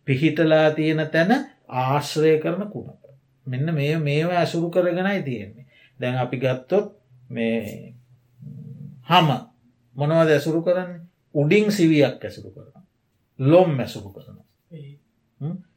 පිහිටලා 0.06 0.71
තියෙන 0.71 1.01
තැන 1.08 1.32
ආශ්‍රය 1.69 2.39
කරන 2.39 2.63
කුණප. 2.69 3.01
මෙන්න 3.47 3.73
මේ 3.73 3.97
මේවා 3.99 4.38
ඇසුරු 4.38 4.69
කරගෙනයි 4.69 5.23
තියෙන්නේ. 5.23 5.65
දැන් 5.99 6.17
අපි 6.17 6.38
ගත්තොත් 6.38 6.88
මේ 7.30 7.93
හම 9.04 9.30
මොනවද 9.95 10.30
ඇසුරු 10.30 10.62
කරන්නේ 10.62 11.01
උඩින් 11.36 11.71
සිවියක් 11.71 12.23
ඇසුරු 12.23 12.51
කරන. 12.51 12.84
ලොම් 13.39 13.80
ඇසුරු 13.80 14.10
කරන. 14.10 14.38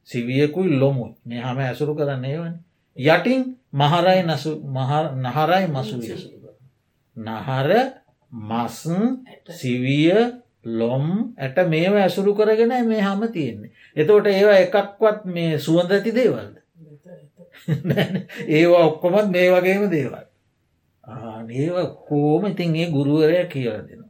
සිවියකුයි 0.05 0.79
ලොමුයි 0.79 1.15
මේ 1.25 1.41
හම 1.41 1.59
ඇසුරු 1.61 1.95
කරන්න 1.95 2.25
ඒවන. 2.25 2.55
යටින් 2.97 3.43
මහරයි 3.75 4.23
නහරයි 4.23 5.67
මසු 5.69 5.97
කර. 6.01 6.21
නහර 7.17 7.71
මසන් 8.33 9.03
සිවිය 9.51 10.13
ලොම් 10.73 11.35
ඇට 11.37 11.59
මේව 11.69 11.95
ඇසුරු 11.97 12.35
කරගෙන 12.35 12.75
මේ 12.85 13.01
හම 13.01 13.23
තියෙන්නේ. 13.29 13.73
එතවට 13.97 14.27
ඒවා 14.29 14.59
එකක්වත් 14.59 15.25
මේ 15.27 15.59
සුවඳ 15.59 15.91
ඇති 15.91 16.13
දේවල්ද. 16.13 16.55
ඒවා 18.51 18.85
ඔක්කොමත් 18.87 19.29
මේ 19.31 19.51
වගේම 19.51 19.85
දේවල්. 19.91 20.25
ඒව 21.55 21.77
කෝම 22.03 22.47
ඉතින් 22.47 22.77
ඒ 22.77 22.91
ගුරුවරය 22.91 23.45
කියල 23.47 23.77
දෙන. 23.81 24.03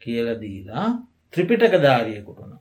කියල 0.00 0.28
දීලා 0.36 0.88
ත්‍රිපිටක 1.32 1.74
ධාරියකුටන. 1.78 2.52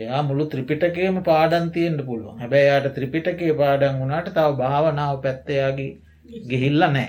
එයා 0.00 0.22
මුළු 0.22 0.44
ත්‍රිපිටකේම 0.46 1.18
පාඩන් 1.22 1.68
තියෙන්ට 1.70 2.02
පුළුවන් 2.04 2.40
හැබැයි 2.40 2.66
යායට 2.66 2.94
ත්‍රිපිටකේ 2.94 3.52
පාඩන් 3.54 4.00
වුණට 4.00 4.28
තව 4.30 4.48
භාවනාව 4.56 5.14
පැත්තයාගේ 5.22 5.92
ගිහිල්ල 6.48 6.82
නෑ. 6.88 7.08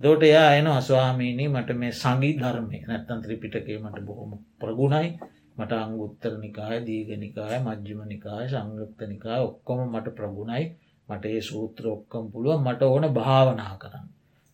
දෝට 0.00 0.22
එයා 0.22 0.50
එන 0.54 0.68
අස්වාමීනී 0.68 1.48
මට 1.48 1.76
මේ 1.76 1.92
සංගී 1.94 2.34
ධර්මය 2.38 2.80
නැත්තන් 2.84 3.22
ත්‍රිපිටකේ 3.22 3.78
මට 3.78 4.04
බොහොම 4.06 4.32
ප්‍රගුණයි 4.58 5.10
මට 5.56 5.72
අංගුත්තර 5.74 6.32
නිකාය 6.38 6.78
දීගනිකාය 6.86 7.60
මජ්්‍යම 7.60 8.00
නිකාය 8.06 8.46
සංගත්ත 8.48 9.06
නිකාය 9.08 9.40
ඔක්කොම 9.42 9.86
මට 9.86 10.16
ප්‍රගුණයි 10.16 10.64
මට 11.08 11.24
ඒ 11.28 11.40
සූත්‍ර 11.42 11.84
ඔක්කම් 11.88 12.26
පුළුව 12.32 12.60
මට 12.60 12.82
ඕන 12.84 13.06
භාවනා 13.12 13.74
කරන්න. 13.78 14.06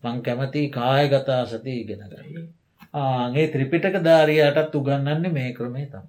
මං 0.02 0.22
කැමති 0.22 0.68
කායගතා 0.70 1.42
සති 1.46 1.80
ඉගෙන 1.80 2.02
ගන්න. 2.06 2.48
ආගේ 2.94 3.46
ත්‍රිපිටක 3.48 3.96
ධාරයාටත් 4.04 4.74
උගන්නන්නේ 4.76 5.32
මේ 5.32 5.50
ක්‍රමේ 5.54 5.86
තම. 5.88 6.06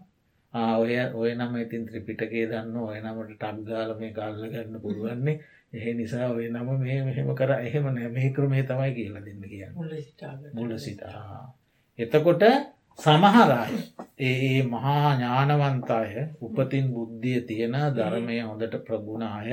ඔය 0.54 0.94
ඔය 1.14 1.32
නම 1.34 1.56
ඉතින් 1.58 1.86
ත්‍රිපිටකේ 1.86 2.46
දන්න 2.46 2.76
ඔය 2.78 3.00
නමට 3.00 3.36
ටක්ගාල 3.36 3.96
මේ 3.96 4.12
කල්ල 4.12 4.44
ගන්න 4.44 4.82
පුළුවන්නේ 4.82 5.40
එහ 5.74 5.86
නිසා 5.94 6.28
ඔය 6.30 6.50
නම 6.50 6.70
මේ 6.78 7.00
මෙහෙම 7.02 7.32
කර 7.34 7.52
එහෙම 7.58 7.86
නෑ 7.90 8.10
මේ 8.10 8.30
ක්‍රමේ 8.32 8.64
තමයි 8.64 8.92
කියලා 8.92 9.24
දෙන්න 9.24 9.44
කියන්න 9.44 9.74
මුල 10.54 10.72
සිතා. 10.78 11.56
එතකොට 12.00 12.44
සමහරයි 13.00 13.80
ඒ 14.22 14.64
මහා 14.66 15.16
ඥානවන්තාය 15.16 16.12
උපතින් 16.42 16.92
බුද්ධිය 16.92 17.40
තියෙන 17.44 17.78
ධර්මය 17.92 18.36
හොඳට 18.42 18.76
ප්‍රගුණාය 18.84 19.52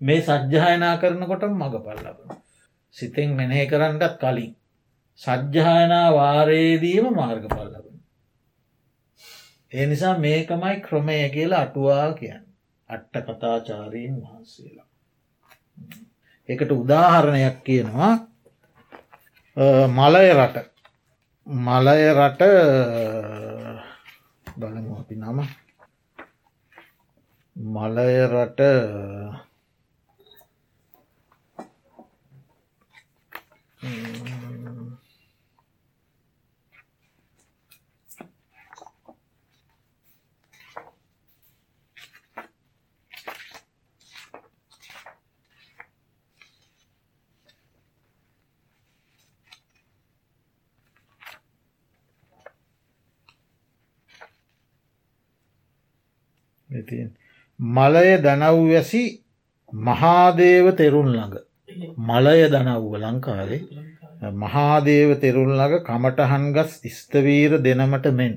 මේ 0.00 0.20
සජ්්‍යායනා 0.22 0.94
කරනකොට 0.96 1.44
මඟ 1.50 1.76
පල්ලබන. 1.78 2.30
සිතෙන් 2.96 3.30
මෙනෙහි 3.32 3.66
කරන්නටත් 3.66 4.16
කලින්. 4.18 4.52
සජ්්‍යායනා 5.20 6.08
වාරයේදීම 6.12 7.06
මාර්ග 7.12 7.44
පල්ලබන. 7.46 7.77
ඒ 9.72 9.86
නිසා 9.86 10.18
මේකමයි 10.18 10.76
ක්‍රමය 10.80 11.16
කියලා 11.28 11.60
අටුවා 11.60 12.12
කියන්න. 12.14 12.44
අට්ට 12.90 13.14
කතාචාරීන් 13.26 14.14
වහන්සේලා. 14.22 14.86
එකට 16.48 16.70
උදාහරණයක් 16.72 17.56
කියනවා 17.64 18.12
මලය 19.88 20.28
රට 20.32 20.56
මලය 21.46 22.02
රට 22.12 22.42
බලමු 24.56 24.92
අපි 25.00 25.14
නම 25.16 25.38
මලය 27.56 28.14
රට 28.26 28.60
මලය 57.60 58.08
දනව්වැසි 58.18 59.02
මහාදේව 59.72 60.66
තෙරුන් 60.74 61.08
ළඟ 61.08 61.36
මලය 62.00 62.40
දනව්ව 62.48 62.92
ලංකාවේ 63.02 63.62
මහාදේව 64.36 65.10
තෙරුන් 65.18 65.52
ළඟ 65.52 65.82
කමටහන්ගස් 65.82 66.72
ස්තවීර 66.92 67.52
දෙනමට 67.60 68.06
මෙන් 68.12 68.34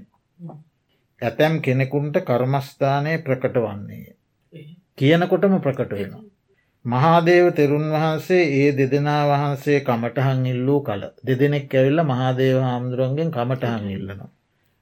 ඇතැම් 1.22 1.54
කෙනෙකුන්ට 1.60 2.16
කර්මස්ථානය 2.22 3.14
ප්‍රකට 3.20 3.58
වන්නේ. 3.58 4.16
කියනකොටම 4.98 5.56
ප්‍රකට 5.60 5.92
වෙනවා. 5.92 6.24
මහාදේව 6.86 7.48
තෙරුන් 7.54 7.86
වහන්සේ 7.90 8.44
ඒ 8.56 8.70
දෙදෙනා 8.74 9.24
වහන්සේ 9.28 9.80
කමටහන් 9.82 10.46
ඉල්ලූ 10.48 10.80
කල 10.82 11.04
දෙදෙනෙක් 11.24 11.74
ඇවිල්ල 11.74 12.04
මහාදේව 12.04 12.58
හාමුදුරුවන්ගෙන් 12.62 13.30
කමටහන් 13.32 13.90
ඉල්ලනවා. 13.90 14.30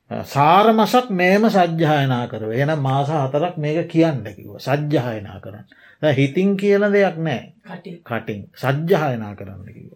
සාරමසක් 0.10 1.10
මේම 1.12 1.44
සජ්්‍යායනා 1.48 2.28
කරව 2.28 2.52
එන 2.54 2.72
මාස 2.80 3.10
හතරක් 3.10 3.58
මේක 3.58 3.88
කියන්නකිව 3.88 4.58
සජ්්‍යායනා 4.60 5.40
කරන්න. 5.40 5.66
හිතින් 6.12 6.58
කියන 6.58 6.84
දෙයක් 6.90 7.18
නෑ 7.20 7.54
කටින් 8.04 8.42
සජ්්‍යායනා 8.56 9.34
කරන්නකිව. 9.36 9.92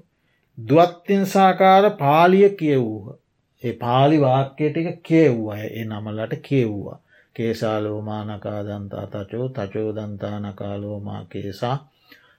දුවත්තින් 0.57 1.25
සාකාර 1.27 1.85
පාලිය 1.93 2.49
කියවූහ. 2.51 3.17
ඒ 3.63 3.73
පාලි 3.75 4.21
වාක්‍යයට 4.21 4.77
එක 4.77 5.01
කියව්වා 5.03 5.57
ඒ 5.59 5.85
නමලට 5.85 6.33
කියව්වා. 6.41 6.99
කේසාලෝමානකා 7.35 8.59
දන්තා 8.61 9.07
තචෝ 9.07 9.47
තචෝදන්තා 9.49 10.37
නකාලෝමා 10.39 11.25
කේසා 11.25 11.77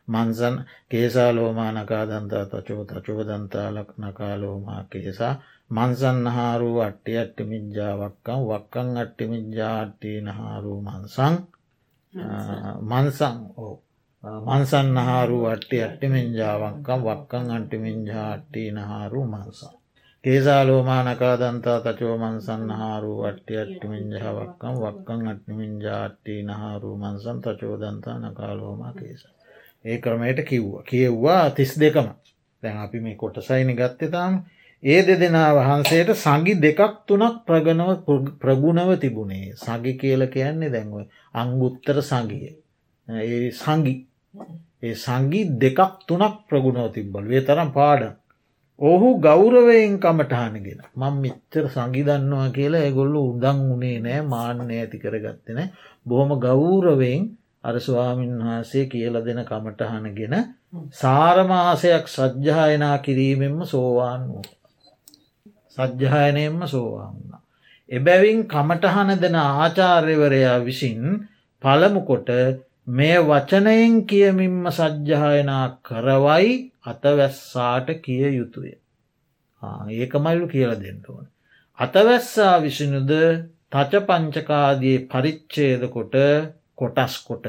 මන්සන් 0.08 0.56
කේසාලෝමානකා 0.88 2.04
දන්තා 2.06 2.44
තචෝ 2.46 2.84
තචෝදන්තාලක් 2.84 3.88
නකාලෝමා 3.98 4.82
කේසා 4.90 5.34
මන්සන්නහාරූ 5.70 6.76
අට්ටි 6.80 7.18
අට්ටි 7.18 7.42
මිජ්ජාවක්කම් 7.44 8.40
වක්කං 8.48 8.88
අට්ටි 8.96 9.24
මිජ්ජාට්ටී 9.26 10.18
නහාරූ 10.22 10.78
මන්සං 10.82 11.34
මන්සං 12.82 13.36
ඕ 13.56 13.74
මන්සන්නහාරු 14.24 15.38
අට්ටි 15.46 15.78
අට්ටි 15.82 16.08
මින්ජාවක්කම් 16.08 17.00
වක්කං 17.02 17.50
අන්ටි 17.50 17.78
මින්ජාට්ටී 17.78 18.68
නහාරු 18.72 19.24
මන්සං. 19.24 19.74
කේසාලෝමානකා 20.24 21.34
දන්තා 21.36 21.80
තචෝ 21.86 22.14
මන්සන්නහාරු 22.18 23.12
අට්ටි 23.22 23.58
අට්ටි 23.58 23.86
මින්ජාවක්කම් 23.86 24.76
වක්කං 24.76 25.28
අට්ටි 25.28 25.52
මින්ජාට්ටී 25.52 26.40
නහාරු 26.42 26.96
මන්සන් 26.96 27.38
තචෝදන්තා 27.42 28.16
නකාලෝමා 28.20 28.92
කේස. 28.92 29.22
ඒ 29.84 29.98
ක්‍රමයට 29.98 30.40
කිව්ව. 30.42 30.72
කියව්වා 30.84 31.50
තිස් 31.50 31.72
දෙකම. 31.76 32.08
දැන් 32.62 32.78
අපි 32.78 33.00
මේ 33.00 33.16
කොටසයිනි 33.16 33.74
ගත්තතාම 33.74 34.34
ඒ 34.84 35.00
දෙදෙනා 35.02 35.50
වහන්සේට 35.56 36.10
සඟි 36.16 36.54
දෙකක් 36.56 36.80
තුනක් 37.06 37.36
ප්‍රගනව 37.44 37.90
ප්‍රගුණව 38.38 38.90
තිබුණේ. 38.98 39.54
සඟි 39.56 39.92
කියල 39.94 40.22
කියන්නේ 40.28 40.70
දැන්ව 40.70 40.94
අංගුත්තර 41.34 41.96
සඟිය 42.02 42.50
ඒ 43.08 43.50
සඟි 43.52 43.94
ඒ 44.82 44.94
සංගි 44.96 45.40
දෙකක් 45.56 45.80
තුනක් 46.06 46.34
ප්‍රගුණව 46.48 46.92
තිබ්බල්. 46.92 47.24
වේ 47.24 47.42
තරම් 47.42 47.70
පාඩ 47.72 48.02
ඔහු 48.78 49.08
ගෞරවයෙන් 49.18 49.94
කමටහනගෙන 49.98 50.80
මං 50.94 51.14
මිත්තර 51.18 51.64
සංගිදන්නවා 51.68 52.48
කියලා 52.50 52.82
ඇගොල්ලු 52.82 53.20
උදං 53.30 53.58
වනේ 53.70 53.98
නෑ 54.00 54.20
මාන්‍ය 54.24 54.74
ඇති 54.74 54.98
කරගත්තන 54.98 55.60
බොහොම 56.06 56.34
ගෞරවෙන් 56.38 57.22
අර 57.64 57.76
ස්වාමීන් 57.78 58.34
වහන්සේ 58.40 58.84
කියල 58.86 59.16
දෙන 59.22 59.40
කමටහනගෙන 59.42 60.34
සාරමාසයක් 60.94 62.04
සජ්්‍යායනා 62.08 62.98
කිරීමෙන්ම 62.98 63.64
සෝවාන් 63.66 64.28
වූ. 64.28 64.44
සජ්්‍යායනයෙන්ම 65.76 66.60
සෝවාන් 66.66 67.14
වුණ. 67.14 67.42
එබැවින් 67.88 68.40
කමටහන 68.46 69.10
දෙන 69.16 69.36
ආචාර්යවරයා 69.36 70.58
විසින් 70.60 71.02
පළමුකොට 71.62 72.28
මේ 72.88 73.18
වචනයෙන් 73.20 73.94
කියමින්ම 74.04 74.64
සජ්්‍යායනා 74.70 75.66
කරවයි 75.82 76.48
අතවැස්සාට 76.84 77.88
කිය 78.00 78.24
යුතුය. 78.32 78.72
ඒකමයිලු 79.92 80.46
කියල 80.48 80.72
දෙන්නටුවන. 80.76 81.26
අතවැස්සා 81.78 82.56
විසිනුද 82.62 83.12
තච 83.72 83.92
පංචකාදී 84.02 84.98
පරිච්චේද 85.06 85.82
කොට 85.88 86.14
කොටස් 86.74 87.14
කොට 87.20 87.46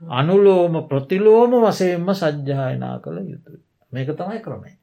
අනුලෝම 0.00 0.74
ප්‍රතිලෝම 0.84 1.52
වසයෙන්ම 1.62 2.08
සජ්්‍යායනා 2.14 2.96
කළ 2.98 3.18
යුතුයි. 3.24 3.60
මේක 3.92 4.08
තමයි 4.10 4.40
ක්‍රමේ. 4.40 4.76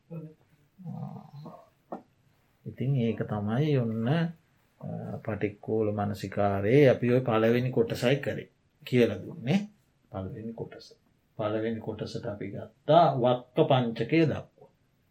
ඉතින් 2.70 2.92
ඒක 2.98 3.20
තමයි 3.26 3.74
ඔන්න 3.78 4.08
පටික්කෝල 5.24 5.88
මනසිකාරයේ 5.92 6.86
අපි 6.90 7.14
ඔය 7.14 7.22
පලවෙනි 7.22 7.72
කොටසයි 7.72 8.18
කරේ 8.18 8.50
කියල 8.84 9.12
දුන්නේ 9.18 9.60
පලවෙනි 10.12 10.54
කොටස. 10.54 10.88
පලවෙනි 11.38 11.80
කොටසට 11.80 12.26
අපි 12.26 12.48
ගත්තා 12.48 13.06
වක්ක 13.16 13.58
පංචකය 13.70 14.20
දක්ව. 14.24 14.58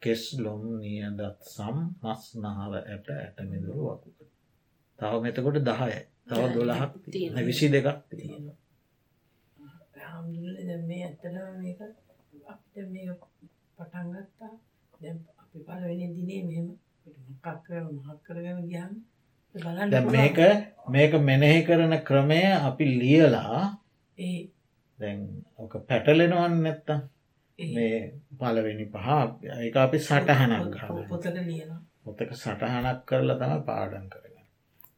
කෙස් 0.02 0.22
ලොම් 0.38 0.62
නියදත් 0.80 1.20
සම් 1.46 1.76
මස් 2.02 2.22
නාව 2.36 2.72
ඇට 2.76 3.06
ඇටමිදුරු 3.12 3.82
වකුක. 3.88 4.18
තව 4.98 5.12
මෙතකොට 5.22 5.58
දහය 5.60 5.92
තව 6.26 6.42
දොළහක් 6.54 6.92
විසි 7.46 7.66
දෙකක් 7.68 7.98
තියෙනවා. 8.10 8.56
මේ 10.80 11.06
මේක 11.60 11.80
අපිට 12.46 12.86
මේ 12.88 13.12
පටන්ගත්තා 13.78 14.52
දැ 14.94 15.14
අපි 15.40 15.58
පලවෙනි 15.60 16.06
දිනේ 16.16 16.42
මෙහෙම 16.42 16.68
මොකක් 17.18 17.46
මහක් 17.96 18.18
කරගෙන 18.24 18.60
ගියන් 18.66 18.92
මේක 20.08 20.38
මේක 20.88 21.12
මෙනෙහි 21.20 21.60
කරන 21.64 21.94
ක්‍රමය 22.00 22.42
අපි 22.60 22.84
ලියලා 22.94 23.62
ඒ 24.18 24.40
දැන් 24.98 25.18
ඕක 25.58 25.74
පැටලෙනවන් 25.88 26.54
නැත්තම්? 26.62 27.00
මේ 27.58 27.98
පලවෙනි 28.38 28.86
පහ 28.86 29.08
එක 29.60 29.76
අපි 29.76 29.98
සටහනක් 30.00 30.74
පොතට 31.08 31.26
ලියන 31.40 31.72
පොතක 32.04 32.30
සටහනක් 32.34 32.98
කරලා 33.04 33.38
තම 33.38 33.62
පාඩන් 33.64 34.06
කරගන්න. 34.08 34.46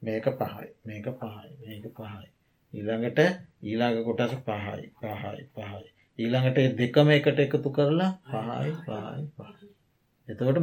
මේක 0.03 0.27
පහයි 0.33 0.69
මේක 0.85 1.07
පහයි 1.13 1.51
මේක 1.63 1.87
පහයි. 1.97 2.29
ඊළඟට 2.75 3.21
ඊළඟ 3.63 4.05
කොටස 4.07 4.35
පහයි 4.41 4.85
පහයි 4.99 5.43
පහයි. 5.55 5.89
ඊළඟට 6.19 6.77
දෙකම 6.77 7.09
එකට 7.11 7.39
එකතු 7.39 7.71
කරලා 7.71 8.13
පහයි 8.25 8.71
පහයි 8.79 9.25
පහයි 9.37 9.69
එතකොට 10.29 10.59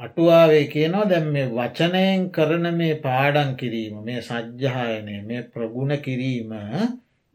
අටුවාවේ 0.00 0.66
කියනවා 0.66 1.08
දැම් 1.08 1.26
මේ 1.28 1.46
වචනයෙන් 1.48 2.30
කරන 2.30 2.66
මේ 2.74 2.94
පාඩන් 2.96 3.50
කිරීම 3.56 3.94
මේ 4.04 4.20
සජ්්‍යහායනය 4.22 5.16
මේ 5.26 5.42
ප්‍රගුණ 5.42 5.96
කිරීම 5.98 6.52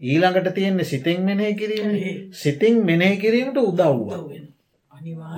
ඊළඟට 0.01 0.53
තියෙන්නේ 0.53 0.85
සිතෙන් 0.85 1.21
මෙනෙහි 1.21 1.55
කිරීම. 1.55 2.31
සිතින් 2.33 2.85
මෙනෙහි 2.85 3.17
කිරීමට 3.17 3.57
උදව්වා 3.59 4.21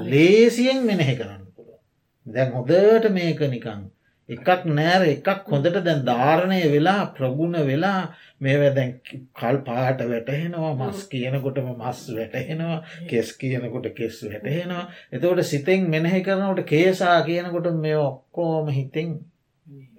ලේසියෙන් 0.03 0.83
මෙනෙහි 0.83 1.15
කරන්න 1.15 1.45
පුළුව 1.55 1.79
දැන් 2.25 2.51
හොදට 2.51 3.09
මේක 3.11 3.39
නිකං 3.47 3.81
එකක් 4.29 4.65
නෑර 4.69 5.03
එකක් 5.07 5.27
හොඳට 5.45 5.79
දැන් 5.79 6.01
ධාරණය 6.03 6.59
වෙලා 6.67 7.01
ප්‍රගුණ 7.13 7.55
වෙලා 7.63 8.01
මේව 8.39 8.61
දැන් 8.73 8.91
කල් 9.33 9.57
පාට 9.61 10.03
වැටහෙනවා 10.05 10.73
මස් 10.75 10.99
කියනකොටම 11.07 11.69
මස් 11.73 12.01
වැටහෙනවා 12.11 12.77
කෙස් 13.07 13.29
කියනකොට 13.35 13.87
කෙස් 13.93 14.21
වැටහෙනවා 14.25 14.83
එතකොට 15.11 15.41
සිතෙන් 15.45 15.89
මෙනෙහි 15.89 16.21
කරනකොට 16.21 16.61
කේසා 16.65 17.17
කියනකොට 17.23 17.67
මේ 17.77 17.97
ඔක්කෝම 18.01 18.67
හිතෙන් 18.71 19.09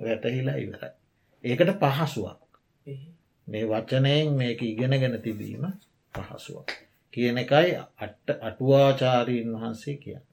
වැටහිලා 0.00 0.56
ඉවරයි. 0.56 0.90
ඒකට 1.44 1.72
පහසුවක් 1.80 2.40
මේ 3.46 3.64
වචනයෙන් 3.66 4.32
මේක 4.34 4.62
ඉගෙනගෙන 4.64 5.16
තිබීම 5.20 5.64
පහසුවක්. 6.14 6.68
කියන 7.14 7.38
එකයි 7.38 7.70
අට 7.98 8.26
අටුවාචාරීන් 8.40 9.48
වහන්සේ 9.52 9.96
කියන්න. 9.96 10.24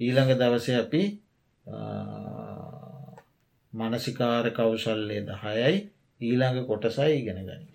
ඊළඟ 0.00 0.32
දවස 0.34 0.66
අපි 0.76 1.02
මනසිකාර 3.72 4.46
කවුසල්ලේ 4.50 5.22
දහයයි 5.22 5.76
ඊළඟ 6.20 6.58
කොටසයි 6.66 7.12
ඉගෙන 7.14 7.38
ගනි. 7.40 7.66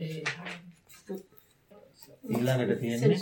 ඊළඟට 2.27 2.79
තියෙන්නේ 2.79 3.17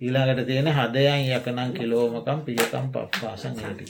ඊළඟට 0.00 0.46
තියෙන 0.46 0.68
හදයන් 0.70 1.22
යකනං 1.30 1.70
කිලෝමකම් 1.72 2.40
පියකම් 2.44 2.86
පපාසන් 2.92 3.54
යටි. 3.62 3.86